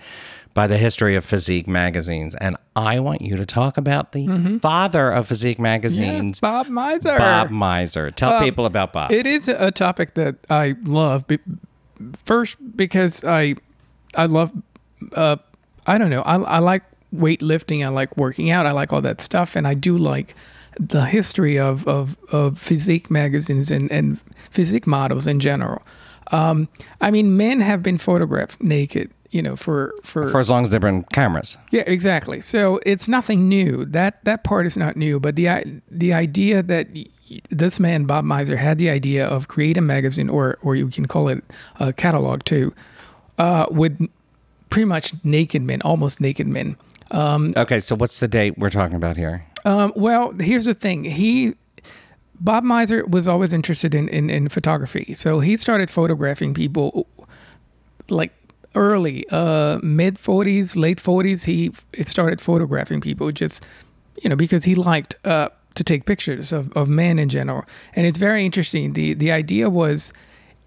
[0.53, 2.33] by the history of physique magazines.
[2.35, 7.17] And I want you to talk about the father of physique magazines, Bob Mizer.
[7.17, 8.11] Bob Mizer.
[8.15, 9.11] Tell people about Bob.
[9.11, 11.25] It is a topic that I love.
[12.23, 13.55] First, because I,
[14.15, 14.51] I love,
[15.13, 15.35] uh,
[15.85, 16.21] I don't know.
[16.23, 17.85] I, I like weightlifting.
[17.85, 18.65] I like working out.
[18.65, 20.35] I like all that stuff, and I do like
[20.79, 25.81] the history of of, of physique magazines and and physique models in general.
[26.31, 26.67] Um,
[26.99, 29.11] I mean, men have been photographed naked.
[29.29, 31.57] You know, for for for as long as they've been cameras.
[31.71, 32.39] yeah, exactly.
[32.39, 33.83] So it's nothing new.
[33.83, 35.19] That that part is not new.
[35.19, 36.87] But the the idea that
[37.49, 41.07] this man Bob Mizer had the idea of create a magazine, or or you can
[41.07, 41.43] call it
[41.79, 42.73] a catalog too,
[43.37, 44.09] uh, with
[44.69, 46.77] pretty much naked men, almost naked men.
[47.57, 49.45] Okay, so what's the date we're talking about here?
[49.65, 51.03] Um, well, here's the thing.
[51.03, 51.55] He
[52.39, 55.13] Bob Mizer was always interested in, in, in photography.
[55.15, 57.07] So he started photographing people
[58.09, 58.31] like
[58.75, 61.45] early, uh, mid 40s, late 40s.
[61.45, 61.71] He
[62.03, 63.65] started photographing people just,
[64.21, 67.65] you know, because he liked uh, to take pictures of, of men in general.
[67.95, 68.93] And it's very interesting.
[68.93, 70.13] The, the idea was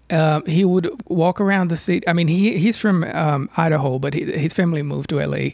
[0.09, 2.05] um, he would walk around the city.
[2.07, 5.51] I mean, he he's from um, Idaho, but he, his family moved to LA.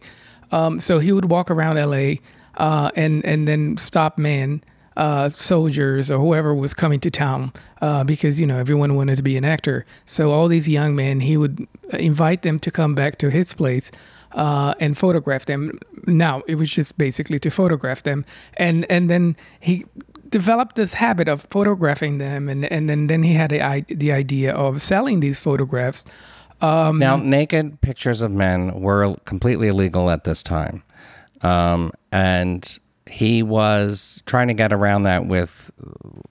[0.52, 2.16] Um, so he would walk around LA
[2.58, 4.64] uh, and and then stop men,
[4.98, 9.24] uh, soldiers or whoever was coming to town uh, because you know everyone wanted to
[9.24, 9.86] be an actor.
[10.06, 13.92] So all these young men, he would invite them to come back to his place
[14.32, 15.80] uh, and photograph them.
[16.08, 18.26] Now it was just basically to photograph them,
[18.58, 19.86] and and then he
[20.30, 24.54] developed this habit of photographing them, and and then then he had the the idea
[24.54, 26.06] of selling these photographs.
[26.62, 30.84] Um, Now, naked pictures of men were completely illegal at this time.
[31.42, 35.72] Um, and he was trying to get around that with,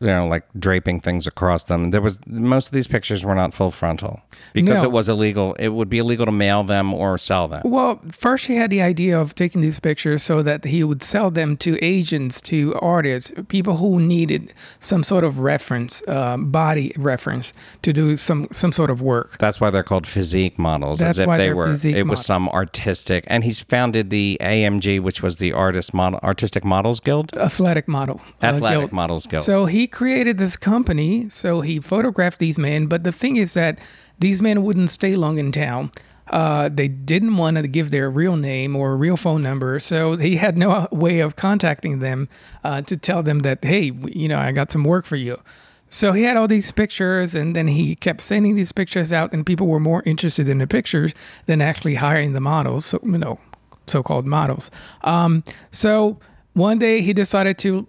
[0.01, 1.91] you know, like draping things across them.
[1.91, 4.21] There was most of these pictures were not full frontal
[4.53, 4.85] because No.
[4.85, 5.55] it was illegal.
[5.59, 7.63] It would be illegal to mail them or sell them.
[7.65, 11.31] Well, first he had the idea of taking these pictures so that he would sell
[11.31, 17.53] them to agents, to artists, people who needed some sort of reference, uh, body reference
[17.83, 19.39] to do some some sort of work.
[19.39, 21.75] That's why they're called physique models, That's as if why they were.
[21.85, 26.65] it was some artistic, and he's founded the AMG, which was the Artist Model Artistic
[26.67, 28.21] Models Guild, Athletic model.
[28.43, 28.93] uh, Athletic guild.
[28.93, 29.45] Models Guild.
[29.45, 31.31] So he created this company.
[31.31, 32.87] So he photographed these men.
[32.87, 33.79] But the thing is that
[34.19, 35.91] these men wouldn't stay long in town.
[36.29, 39.79] Uh, they didn't want to give their real name or real phone number.
[39.79, 42.29] So he had no way of contacting them
[42.65, 45.41] uh, to tell them that, hey, you know, I got some work for you.
[45.89, 49.47] So he had all these pictures, and then he kept sending these pictures out, and
[49.47, 51.15] people were more interested in the pictures
[51.47, 52.87] than actually hiring the models.
[52.87, 53.39] So you know,
[53.87, 54.69] so-called models.
[55.05, 56.19] Um, so
[56.57, 57.87] one day he decided to,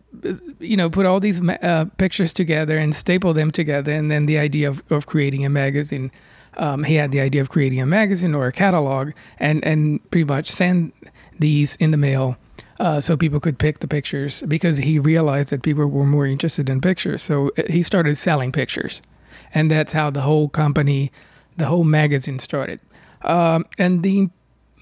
[0.59, 4.37] you know, put all these uh, pictures together and staple them together, and then the
[4.37, 6.11] idea of, of creating a magazine.
[6.57, 10.25] Um, he had the idea of creating a magazine or a catalog, and and pretty
[10.25, 10.91] much send
[11.39, 12.35] these in the mail.
[12.77, 16.69] Uh, so people could pick the pictures because he realized that people were more interested
[16.69, 17.23] in pictures.
[17.23, 19.01] So uh, he started selling pictures,
[19.53, 21.09] and that's how the whole company,
[21.55, 22.81] the whole magazine started.
[23.21, 24.29] Um, and the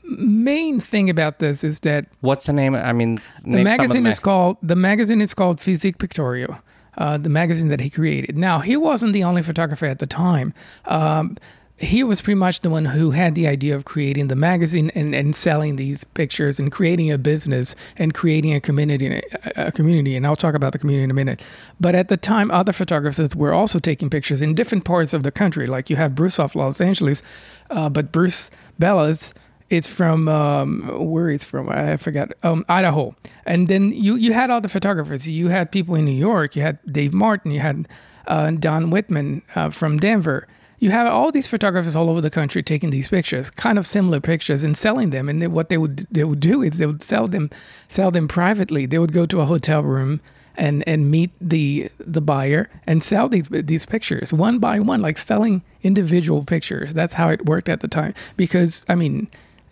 [0.08, 2.76] main thing about this is that What's the name?
[2.76, 6.58] I mean, the magazine is called the magazine is called Physique Pictorial.
[6.98, 8.38] Uh, the magazine that he created.
[8.38, 10.54] Now he wasn't the only photographer at the time.
[10.86, 11.36] Um,
[11.78, 15.14] he was pretty much the one who had the idea of creating the magazine and,
[15.14, 19.22] and selling these pictures and creating a business and creating a community
[19.58, 21.42] a, a community and I'll talk about the community in a minute.
[21.80, 25.32] But at the time other photographers were also taking pictures in different parts of the
[25.32, 25.68] country.
[25.68, 27.22] Like you have Bruce of Los Angeles,
[27.70, 29.34] uh, but Bruce Bellas
[29.70, 31.70] it's from um, where it's from.
[31.70, 32.32] I forgot.
[32.44, 33.16] Um, Idaho.
[33.46, 35.28] And then you you had all the photographers.
[35.28, 36.56] You had people in New York.
[36.56, 37.52] You had Dave Martin.
[37.52, 37.88] You had
[38.28, 40.48] uh, Don Whitman uh, from Denver.
[40.80, 44.20] you have all these photographers all over the country taking these pictures, kind of similar
[44.20, 45.30] pictures, and selling them.
[45.30, 47.50] And then what they would they would do is they would sell them
[47.88, 48.86] sell them privately.
[48.86, 50.22] They would go to a hotel room
[50.58, 55.18] and and meet the the buyer and sell these these pictures one by one, like
[55.18, 56.94] selling individual pictures.
[56.94, 58.14] That's how it worked at the time.
[58.38, 59.28] Because I mean,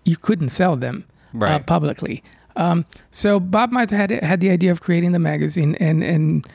[0.05, 1.05] you couldn't sell them
[1.41, 2.23] uh, publicly.
[2.55, 6.45] Um, so Bob Mizer had had the idea of creating the magazine, and and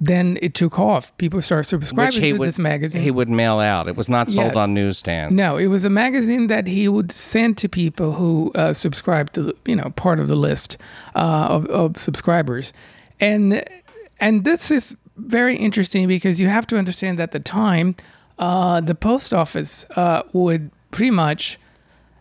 [0.00, 1.16] then it took off.
[1.18, 3.02] People started subscribing Which he to would this magazine.
[3.02, 3.88] he would mail out.
[3.88, 4.56] It was not sold Yes.
[4.56, 5.34] on newsstands.
[5.34, 9.54] No, it was a magazine that he would send to people who uh, subscribed to,
[9.64, 10.76] you know, part of the list
[11.16, 12.72] uh, of, of subscribers,
[13.20, 13.64] and
[14.20, 17.94] and this is very interesting because you have to understand that at the time,
[18.38, 21.58] uh, the post office uh, would pretty much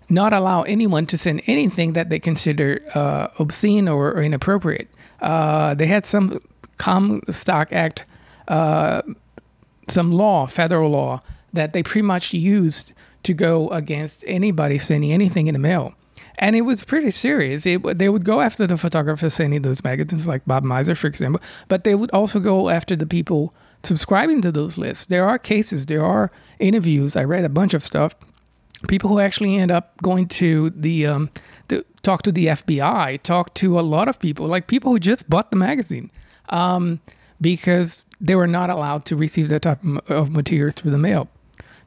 [0.10, 4.90] not allow anyone to send anything that they consider uh, obscene or, or inappropriate.
[5.22, 6.40] Uh, they had some
[6.78, 8.06] Comstock Act
[9.90, 11.22] some law, federal law,
[11.54, 12.94] that they pretty much used
[13.24, 15.94] to go against anybody sending anything in the mail.
[16.40, 17.66] And it was pretty serious.
[17.66, 21.42] It, they would go after the photographers sending those magazines, like Bob Mizer, for example,
[21.68, 23.54] but they would also go after the people
[23.84, 25.08] subscribing to those lists.
[25.08, 27.16] There are cases, there are interviews.
[27.16, 28.16] I read a bunch of stuff.
[28.88, 31.30] People who actually end up going to the, um,
[32.04, 35.50] talk to the FBI, talk to a lot of people, like people who just bought
[35.52, 36.12] the magazine
[36.50, 37.00] um,
[37.42, 41.28] because they were not allowed to receive that type of material through the mail,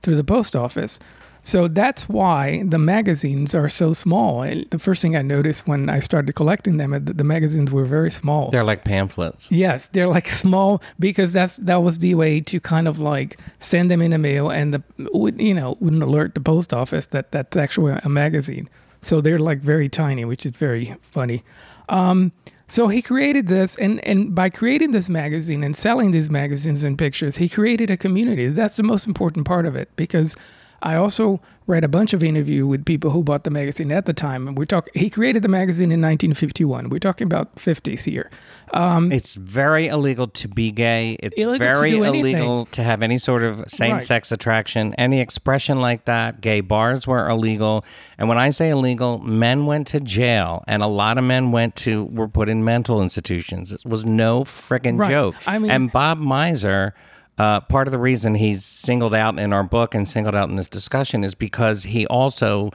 [0.03, 0.99] through the post office.
[1.43, 4.43] So that's why the magazines are so small.
[4.43, 7.85] And the first thing I noticed when I started collecting them, the, the magazines were
[7.85, 8.51] very small.
[8.51, 9.51] They're like pamphlets.
[9.51, 13.91] Yes, they're like small because that's that was the way to kind of like send
[13.91, 14.83] them in the mail, and the
[15.13, 18.69] would you know wouldn't alert the post office that that's actually a magazine.
[19.03, 21.43] So they're like very tiny, which is very funny.
[21.89, 22.33] Um,
[22.69, 26.99] so he created this, and and by creating this magazine and selling these magazines and
[26.99, 28.49] pictures, he created a community.
[28.49, 30.37] That's the most important part of it because
[30.83, 34.13] I also read a bunch of interview with people who bought the magazine at the
[34.13, 34.49] time.
[34.49, 34.93] And we're talking.
[34.95, 36.89] He created the magazine in 1951.
[36.89, 38.31] We're talking about 50s here.
[38.73, 41.17] Um, it's very illegal to be gay.
[41.21, 42.37] It's Illegal to very anything.
[42.37, 46.41] illegal to have any sort of same sex attraction, any expression like that.
[46.41, 47.85] Gay bars were illegal.
[48.19, 51.77] And when I say illegal, men went to jail and a lot of men went
[51.77, 53.73] to were put in mental institutions.
[53.73, 55.11] It was no freaking Right.
[55.11, 55.35] joke.
[55.47, 56.93] I mean- and Bob Mizer
[57.39, 60.57] uh, part of the reason he's singled out in our book and singled out in
[60.57, 62.71] this discussion is because he also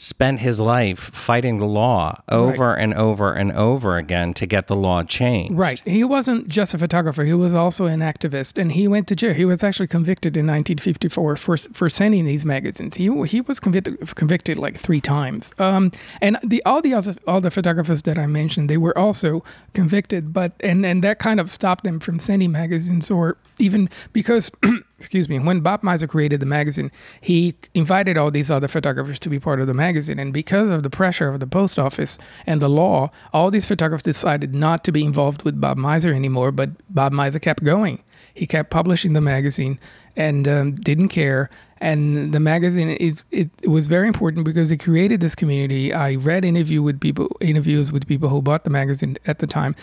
[0.00, 4.74] spent his life fighting the law over and over and over again to get the
[4.74, 5.54] law changed.
[5.54, 5.86] Right.
[5.86, 7.24] He wasn't just a photographer.
[7.24, 9.34] He was also an activist, and he went to jail.
[9.34, 12.96] He was actually convicted in 1954 for for sending these magazines.
[12.96, 15.52] He he was convicted convicted like three times.
[15.58, 15.92] Um,
[16.22, 19.44] and the all the other all the photographers that I mentioned, they were also
[19.74, 24.50] convicted, but and and that kind of stopped them from sending magazines or even because.
[25.00, 26.92] excuse me, when Bob Mizer created the magazine,
[27.22, 30.18] he invited all these other photographers to be part of the magazine.
[30.18, 34.02] And because of the pressure of the post office and the law, all these photographers
[34.02, 36.52] decided not to be involved with Bob Mizer anymore.
[36.52, 38.02] But Bob Mizer kept going.
[38.34, 39.80] He kept publishing the magazine
[40.16, 41.48] and um, didn't care.
[41.80, 45.94] And the magazine is it, it was very important because it created this community.
[45.94, 49.74] I read interview with people interviews with people who bought the magazine at the time,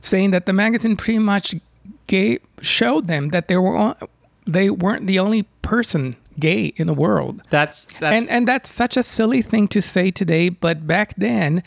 [0.00, 1.54] saying that the magazine pretty much
[2.08, 3.94] gave showed them that they were on,
[4.46, 7.42] they weren't the only person gay in the world.
[7.50, 11.62] That's that's and and that's such a silly thing to say today, but back then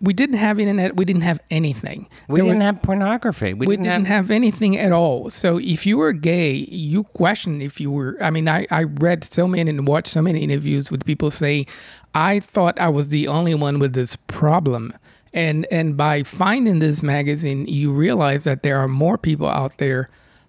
[0.00, 2.08] we didn't have internet, we didn't have anything.
[2.26, 3.52] we There didn't were- have pornography.
[3.52, 5.28] We, we didn't, didn't have, have anything at all.
[5.28, 8.16] So if you were gay, you questioned if you were.
[8.20, 11.66] I mean, I, I read so many and watched so many interviews with people say,
[12.14, 14.94] I thought I was the only one with this problem.
[15.34, 20.08] And and by finding this magazine, you realize that there are more people out there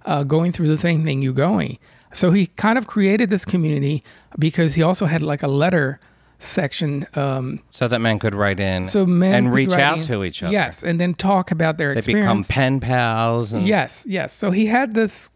[0.10, 1.78] uh, going through the same thing you're going.
[2.14, 4.04] So he kind of created this community
[4.40, 6.00] because he also had like a letter
[6.40, 10.24] section um, so that men could write in so men and reach out in- to
[10.24, 10.52] each other.
[10.54, 12.26] Yes, and then talk about their They experience.
[12.26, 13.54] become pen pals.
[13.54, 14.34] And Yes, yes.
[14.34, 15.30] So he had this,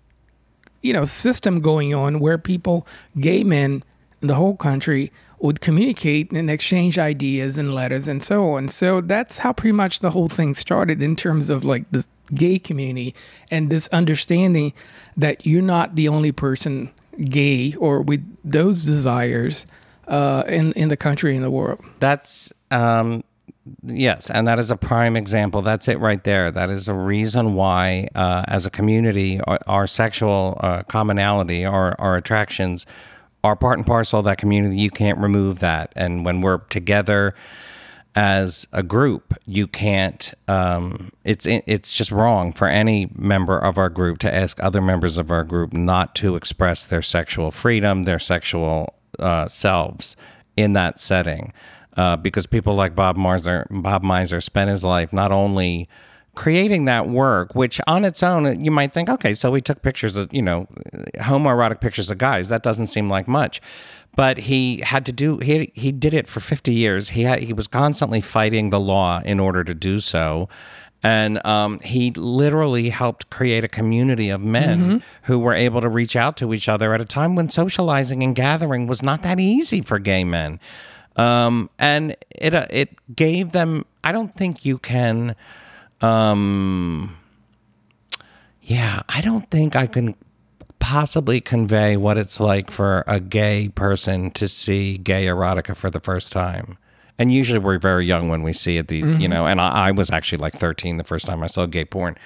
[0.81, 2.87] you know, system going on where people,
[3.19, 3.83] gay men
[4.21, 5.11] in the whole country,
[5.43, 8.69] would communicate and exchange ideas and letters and so on.
[8.69, 12.57] So that's how pretty much the whole thing started in terms of like the gay
[12.57, 13.13] community
[13.51, 14.71] and this understanding
[15.17, 16.89] that you're not the only person
[17.25, 19.65] gay or with those desires
[20.07, 21.83] uh, in in the country and the world.
[21.99, 23.21] That's um
[23.85, 25.61] yes, and that is a prime example.
[25.61, 26.51] That's it right there.
[26.51, 31.99] That is a reason why, uh, as a community, our, our sexual uh, commonality, our
[31.99, 32.85] our attractions,
[33.43, 34.77] are part and parcel of that community.
[34.77, 35.91] You can't remove that.
[35.95, 37.35] And when we're together
[38.15, 39.33] as a group.
[39.45, 40.33] You can't.
[40.47, 45.17] Um, it's it's just wrong for any member of our group to ask other members
[45.17, 50.15] of our group not to express their sexual freedom, their sexual uh, selves
[50.55, 51.53] in that setting,
[51.97, 55.89] uh, because people like Bob Mizer, Bob Mizer spent his life not only
[56.35, 60.15] creating that work, which on its own you might think, okay, so we took pictures
[60.15, 60.67] of you know
[61.15, 62.49] homoerotic pictures of guys.
[62.49, 63.61] That doesn't seem like much,
[64.15, 67.09] but he had to do he he did it for 50 years.
[67.09, 70.49] He had he was constantly fighting the law in order to do so.
[71.05, 74.97] And um, he literally helped create a community of men mm-hmm.
[75.23, 78.33] who were able to reach out to each other at a time when socializing and
[78.33, 80.61] gathering was not that easy for gay men.
[81.17, 83.85] Um, and it uh, it gave them.
[84.03, 85.35] I don't think you can.
[86.03, 87.17] Um,
[88.61, 90.15] yeah, I don't think I can
[90.79, 96.01] possibly convey what it's like for a gay person to see gay erotica for the
[96.01, 96.77] first time.
[97.17, 99.21] And usually we're very young when we see it, the, mm-hmm.
[99.21, 101.85] you know, and I, I, was actually like 13 the first time I saw gay
[101.85, 102.17] porn.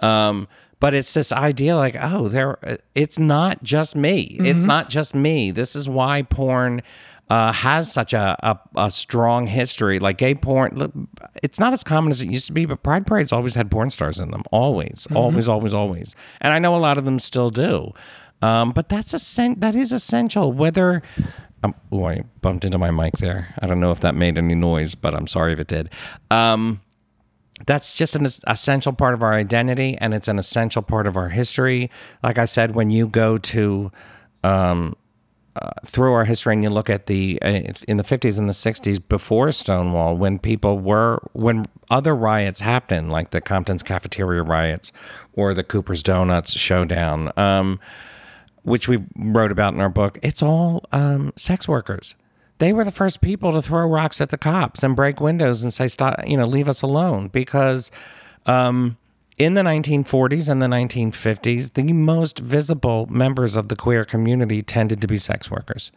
[0.00, 0.48] Um,
[0.80, 4.36] but it's this idea like, oh, there, it's not just me.
[4.36, 4.46] Mm-hmm.
[4.46, 5.50] It's not just me.
[5.50, 6.82] This is why porn
[7.30, 9.98] uh, has such a, a, a, strong history.
[9.98, 11.08] Like gay porn,
[11.42, 13.90] it's not as common as it used to be, but Pride Parades always had porn
[13.90, 14.42] stars in them.
[14.50, 15.16] Always, mm-hmm.
[15.16, 16.14] always, always, always.
[16.40, 17.92] And I know a lot of them still do.
[18.40, 20.52] Um, but that's a that is essential.
[20.52, 21.02] Whether
[21.64, 23.54] um, oh, I bumped into my mic there.
[23.58, 25.90] I don't know if that made any noise, but I'm sorry if it did.
[26.30, 26.80] Um,
[27.66, 31.28] that's just an essential part of our identity, and it's an essential part of our
[31.28, 31.90] history.
[32.22, 33.90] Like I said, when you go to
[34.44, 34.96] um,
[35.60, 38.52] uh, through our history and you look at the uh, in the 50s and the
[38.52, 44.92] 60s before Stonewall when people were when other riots happened like the Compton's cafeteria riots
[45.32, 47.80] or the Cooper's Donuts showdown um,
[48.62, 52.14] which we wrote about in our book it's all um, sex workers.
[52.58, 55.72] They were the first people to throw rocks at the cops and break windows and
[55.72, 57.90] say stop you know leave us alone because
[58.46, 58.96] um,
[59.38, 65.00] in the 1940s and the 1950s, the most visible members of the queer community tended
[65.00, 65.92] to be sex workers.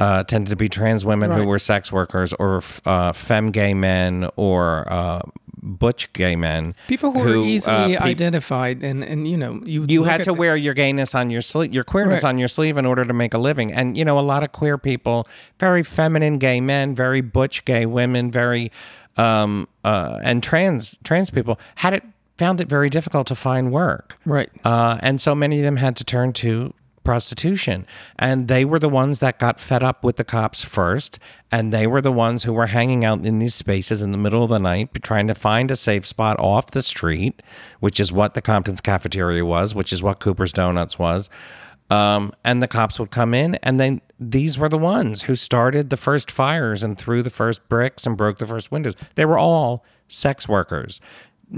[0.00, 1.38] Uh, tended to be trans women right.
[1.38, 5.20] who were sex workers, or uh, femme gay men, or uh,
[5.62, 6.74] butch gay men.
[6.88, 10.24] People who, who were easily uh, pe- identified, and and you know you you had
[10.24, 12.30] to the- wear your gayness on your sleeve, your queerness right.
[12.30, 13.72] on your sleeve in order to make a living.
[13.72, 15.28] And you know a lot of queer people,
[15.60, 18.72] very feminine gay men, very butch gay women, very
[19.18, 22.02] um, uh, and trans trans people had it
[22.42, 24.18] found it very difficult to find work.
[24.24, 24.50] Right.
[24.64, 26.74] Uh, and so many of them had to turn to
[27.04, 27.86] prostitution.
[28.18, 31.20] And they were the ones that got fed up with the cops first.
[31.52, 34.42] And they were the ones who were hanging out in these spaces in the middle
[34.42, 37.42] of the night, trying to find a safe spot off the street,
[37.78, 41.30] which is what the Compton's cafeteria was, which is what Cooper's Donuts was.
[41.90, 45.90] Um, and the cops would come in, and then these were the ones who started
[45.90, 48.94] the first fires and threw the first bricks and broke the first windows.
[49.14, 51.00] They were all sex workers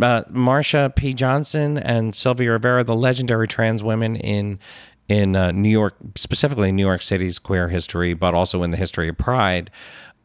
[0.01, 1.13] uh, Marsha P.
[1.13, 4.59] Johnson and Sylvia Rivera, the legendary trans women in
[5.09, 9.09] in uh, New York, specifically New York City's queer history, but also in the history
[9.09, 9.71] of Pride.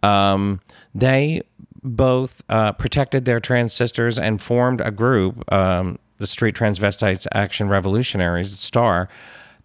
[0.03, 0.61] Um,
[0.95, 1.41] they
[1.83, 7.67] both uh, protected their trans sisters and formed a group, um, the Street Transvestites Action
[7.67, 9.09] Revolutionaries, STAR,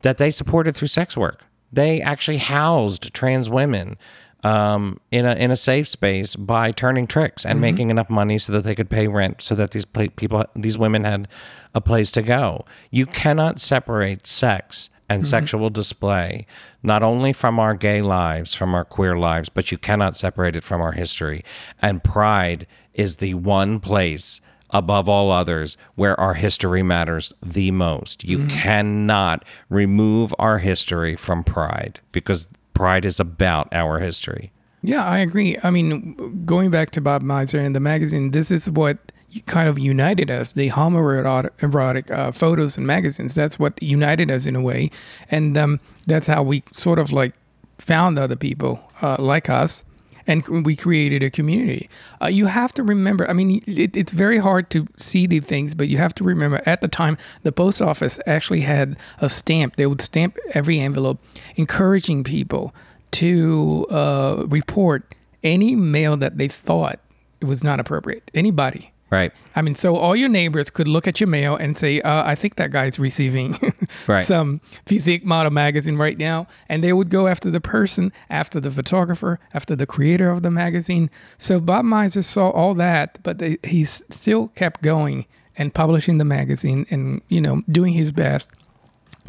[0.03, 1.47] that they supported through sex work.
[1.73, 3.97] They actually housed trans women
[4.45, 7.61] um, in a in a safe space by turning tricks and mm-hmm.
[7.63, 11.05] making enough money so that they could pay rent, so that these people, these women
[11.05, 11.27] had
[11.75, 12.65] a place to go.
[12.91, 15.29] You cannot separate sex and mm-hmm.
[15.29, 16.47] sexual display
[16.83, 20.63] not only from our gay lives, from our queer lives, but you cannot separate it
[20.63, 21.43] from our history.
[21.81, 24.41] And pride is the one place
[24.71, 28.25] above all others where our history matters the most.
[28.25, 28.49] You mm-hmm.
[28.49, 34.53] cannot remove our history from pride because Pride is about our history.
[34.83, 35.57] Yeah, I agree.
[35.62, 38.99] I mean, going back to Bob Mizer and the magazine, this is what
[39.47, 43.35] kind of united us the homoerotic uh, photos and magazines.
[43.35, 44.91] That's what united us in a way.
[45.31, 47.35] And um, that's how we sort of like
[47.79, 49.83] found other people uh, like us
[50.27, 51.89] and we created a community.
[52.20, 55.75] Uh, you have to remember, I mean, it, it's very hard to see these things,
[55.75, 59.77] but you have to remember at the time, the post office actually had a stamp.
[59.77, 61.22] They would stamp every envelope,
[61.57, 62.75] encouraging people
[63.12, 66.99] to uh, report any mail that they thought
[67.43, 68.31] was not appropriate.
[68.35, 68.94] Anybody.
[69.11, 69.33] Right.
[69.55, 72.35] I mean, so all your neighbors could look at your mail and say, uh, I
[72.35, 73.57] think that guy's receiving
[74.07, 74.25] right.
[74.25, 76.49] some physique model magazine right now.
[76.69, 80.51] And they would go after the person, after the photographer, after the creator of the
[80.51, 81.11] magazine.
[81.39, 85.27] So Bob Mizer saw all that, but they, he still kept going
[85.57, 88.51] and publishing the magazine and, you know, doing his best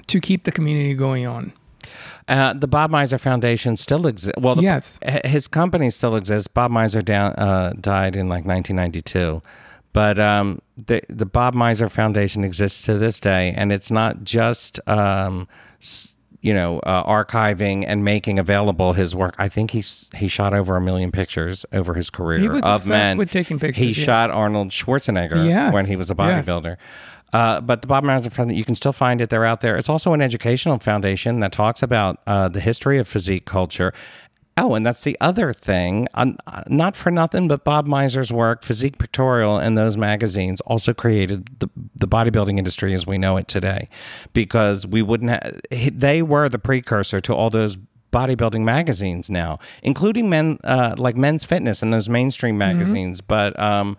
[0.07, 1.53] to keep the community going on.
[2.27, 4.39] Uh, the Bob Mizer Foundation still exists.
[4.41, 4.99] Well, the, Yes.
[5.25, 6.47] his company still exists.
[6.47, 9.41] Bob Mizer down, uh, died in like 1992,
[9.93, 14.79] but um, the the Bob Mizer Foundation exists to this day, and it's not just
[14.89, 15.47] um,
[16.41, 19.35] you know uh, archiving and making available his work.
[19.37, 22.69] I think he's he shot over a million pictures over his career He was of
[22.81, 23.17] obsessed men.
[23.17, 24.05] with taking He pictures, yeah.
[24.05, 26.45] shot Arnold Schwarzenegger Yes, when he was a yes.
[27.35, 29.29] Uh, but the Bob Mizer Foundation, you can still find it.
[29.29, 29.75] They're out there.
[29.75, 33.91] It's also an educational foundation that talks about uh, the history of physique culture.
[34.57, 36.07] Oh, and that's the other thing.
[36.13, 41.49] Um, not for nothing, but Bob Mizer's work, Physique Pictorial, and those magazines also created
[41.59, 43.89] the, the bodybuilding industry as we know it today,
[44.31, 45.31] because we wouldn't.
[45.31, 47.77] Ha- they were the precursor to all those
[48.13, 53.19] bodybuilding magazines now, including men uh, like Men's Fitness and those mainstream magazines.
[53.19, 53.97] But um,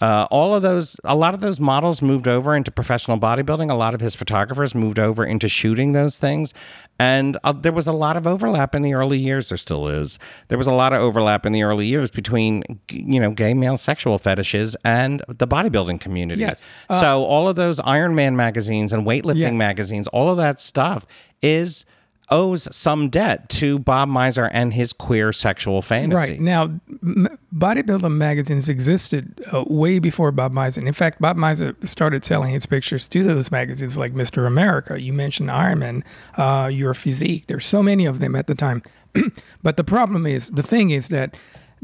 [0.00, 3.70] uh, all of those, a lot of those models moved over into professional bodybuilding.
[3.70, 6.52] A lot of his photographers moved over into shooting those things.
[6.98, 9.48] And uh, there was a lot of overlap in the early years.
[9.48, 10.18] There still is.
[10.48, 13.76] There was a lot of overlap in the early years between, you know, gay male
[13.76, 16.40] sexual fetishes and the bodybuilding community.
[16.42, 16.60] Yes.
[16.90, 19.52] so all of those Iron Man magazines and weightlifting Yes.
[19.54, 21.06] magazines, all of that stuff
[21.42, 21.84] is
[22.30, 26.30] owes some debt to Bob Mizer and his queer sexual fantasies.
[26.30, 26.64] Right now,
[27.02, 30.86] m- bodybuilding magazines existed uh, way before Bob Mizer.
[30.86, 35.00] In fact, Bob Mizer started selling his pictures to those magazines, like Mister America.
[35.00, 36.02] You mentioned Ironman,
[36.36, 37.46] uh, Your Physique.
[37.46, 38.82] There's so many of them at the time.
[39.62, 41.36] but the problem is, the thing is that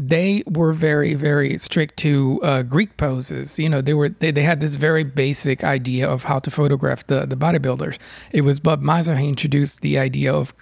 [0.08, 3.58] they were very, very strict to uh, Greek poses.
[3.58, 7.06] You know, they were they, they had this very basic idea of how to photograph
[7.06, 7.98] the the bodybuilders.
[8.32, 10.54] It was Bob Mizer who introduced the idea of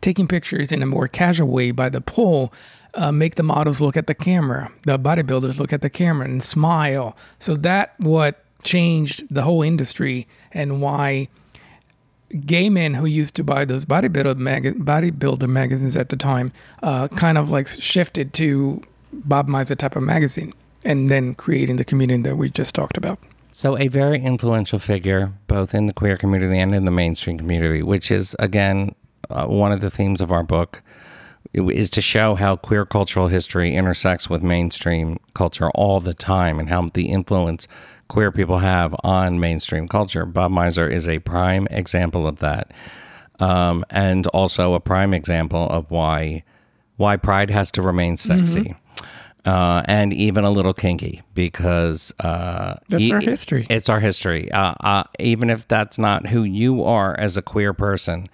[0.00, 2.52] taking pictures in a more casual way by the pole
[2.94, 6.42] uh, make the models look at the camera the bodybuilders look at the camera and
[6.42, 11.28] smile so that what changed the whole industry and why
[12.44, 16.52] gay men who used to buy those bodybuilder, mag- bodybuilder magazines at the time
[16.82, 20.52] uh, kind of like shifted to bob mizer type of magazine
[20.84, 23.18] and then creating the community that we just talked about.
[23.50, 27.82] So, a very influential figure, both in the queer community and in the mainstream community,
[27.82, 28.94] which is, again,
[29.30, 30.82] uh, one of the themes of our book,
[31.54, 36.68] is to show how queer cultural history intersects with mainstream culture all the time and
[36.68, 37.66] how the influence
[38.08, 40.24] queer people have on mainstream culture.
[40.24, 42.72] Bob Mizer is a prime example of that.
[43.38, 46.44] Um, and also a prime example of why
[46.96, 48.74] why pride has to remain sexy.
[49.44, 53.66] Uh, and even a little kinky because uh, That's our history.
[53.70, 54.50] It's our history.
[54.50, 58.28] Uh, uh, even if that's not who you are as a queer person,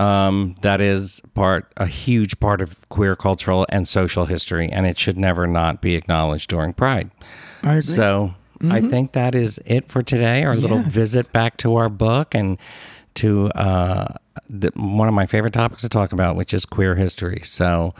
[0.00, 4.98] um, that is part a huge part of queer cultural and social history, and it
[4.98, 7.10] should never not be acknowledged during Pride.
[7.62, 7.78] I
[8.62, 10.44] So I think that is it for today.
[10.44, 12.58] Our little visit back to our book and
[13.14, 14.14] to uh,
[14.48, 17.40] the, one of my favorite topics to talk about, which is queer history.
[17.44, 17.94] So.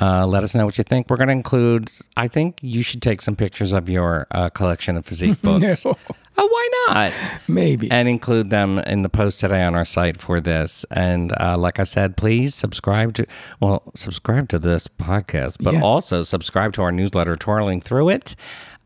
[0.00, 1.08] Uh, let us know what you think.
[1.08, 1.88] We're going to include.
[2.16, 5.84] I think you should take some pictures of your uh, collection of physique books.
[5.84, 5.96] No.
[6.36, 7.12] Oh, why not?
[7.46, 10.84] maybe and include them in the post today on our site for this.
[10.90, 13.26] And uh, like I said, please subscribe to
[13.60, 15.82] well, subscribe to this podcast, but Yes.
[15.84, 18.34] also subscribe to our newsletter, twirling through it.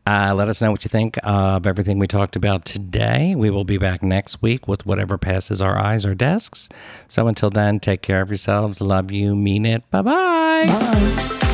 [0.09, 3.35] Uh, let us know what you think of everything we talked about today.
[3.35, 6.67] We will be back next week with whatever passes our eyes or desks.
[7.07, 8.81] So until then, take care of yourselves.
[8.81, 9.35] Love you.
[9.35, 9.87] Mean it.
[9.91, 10.65] Bye-bye.
[10.65, 11.48] Bye.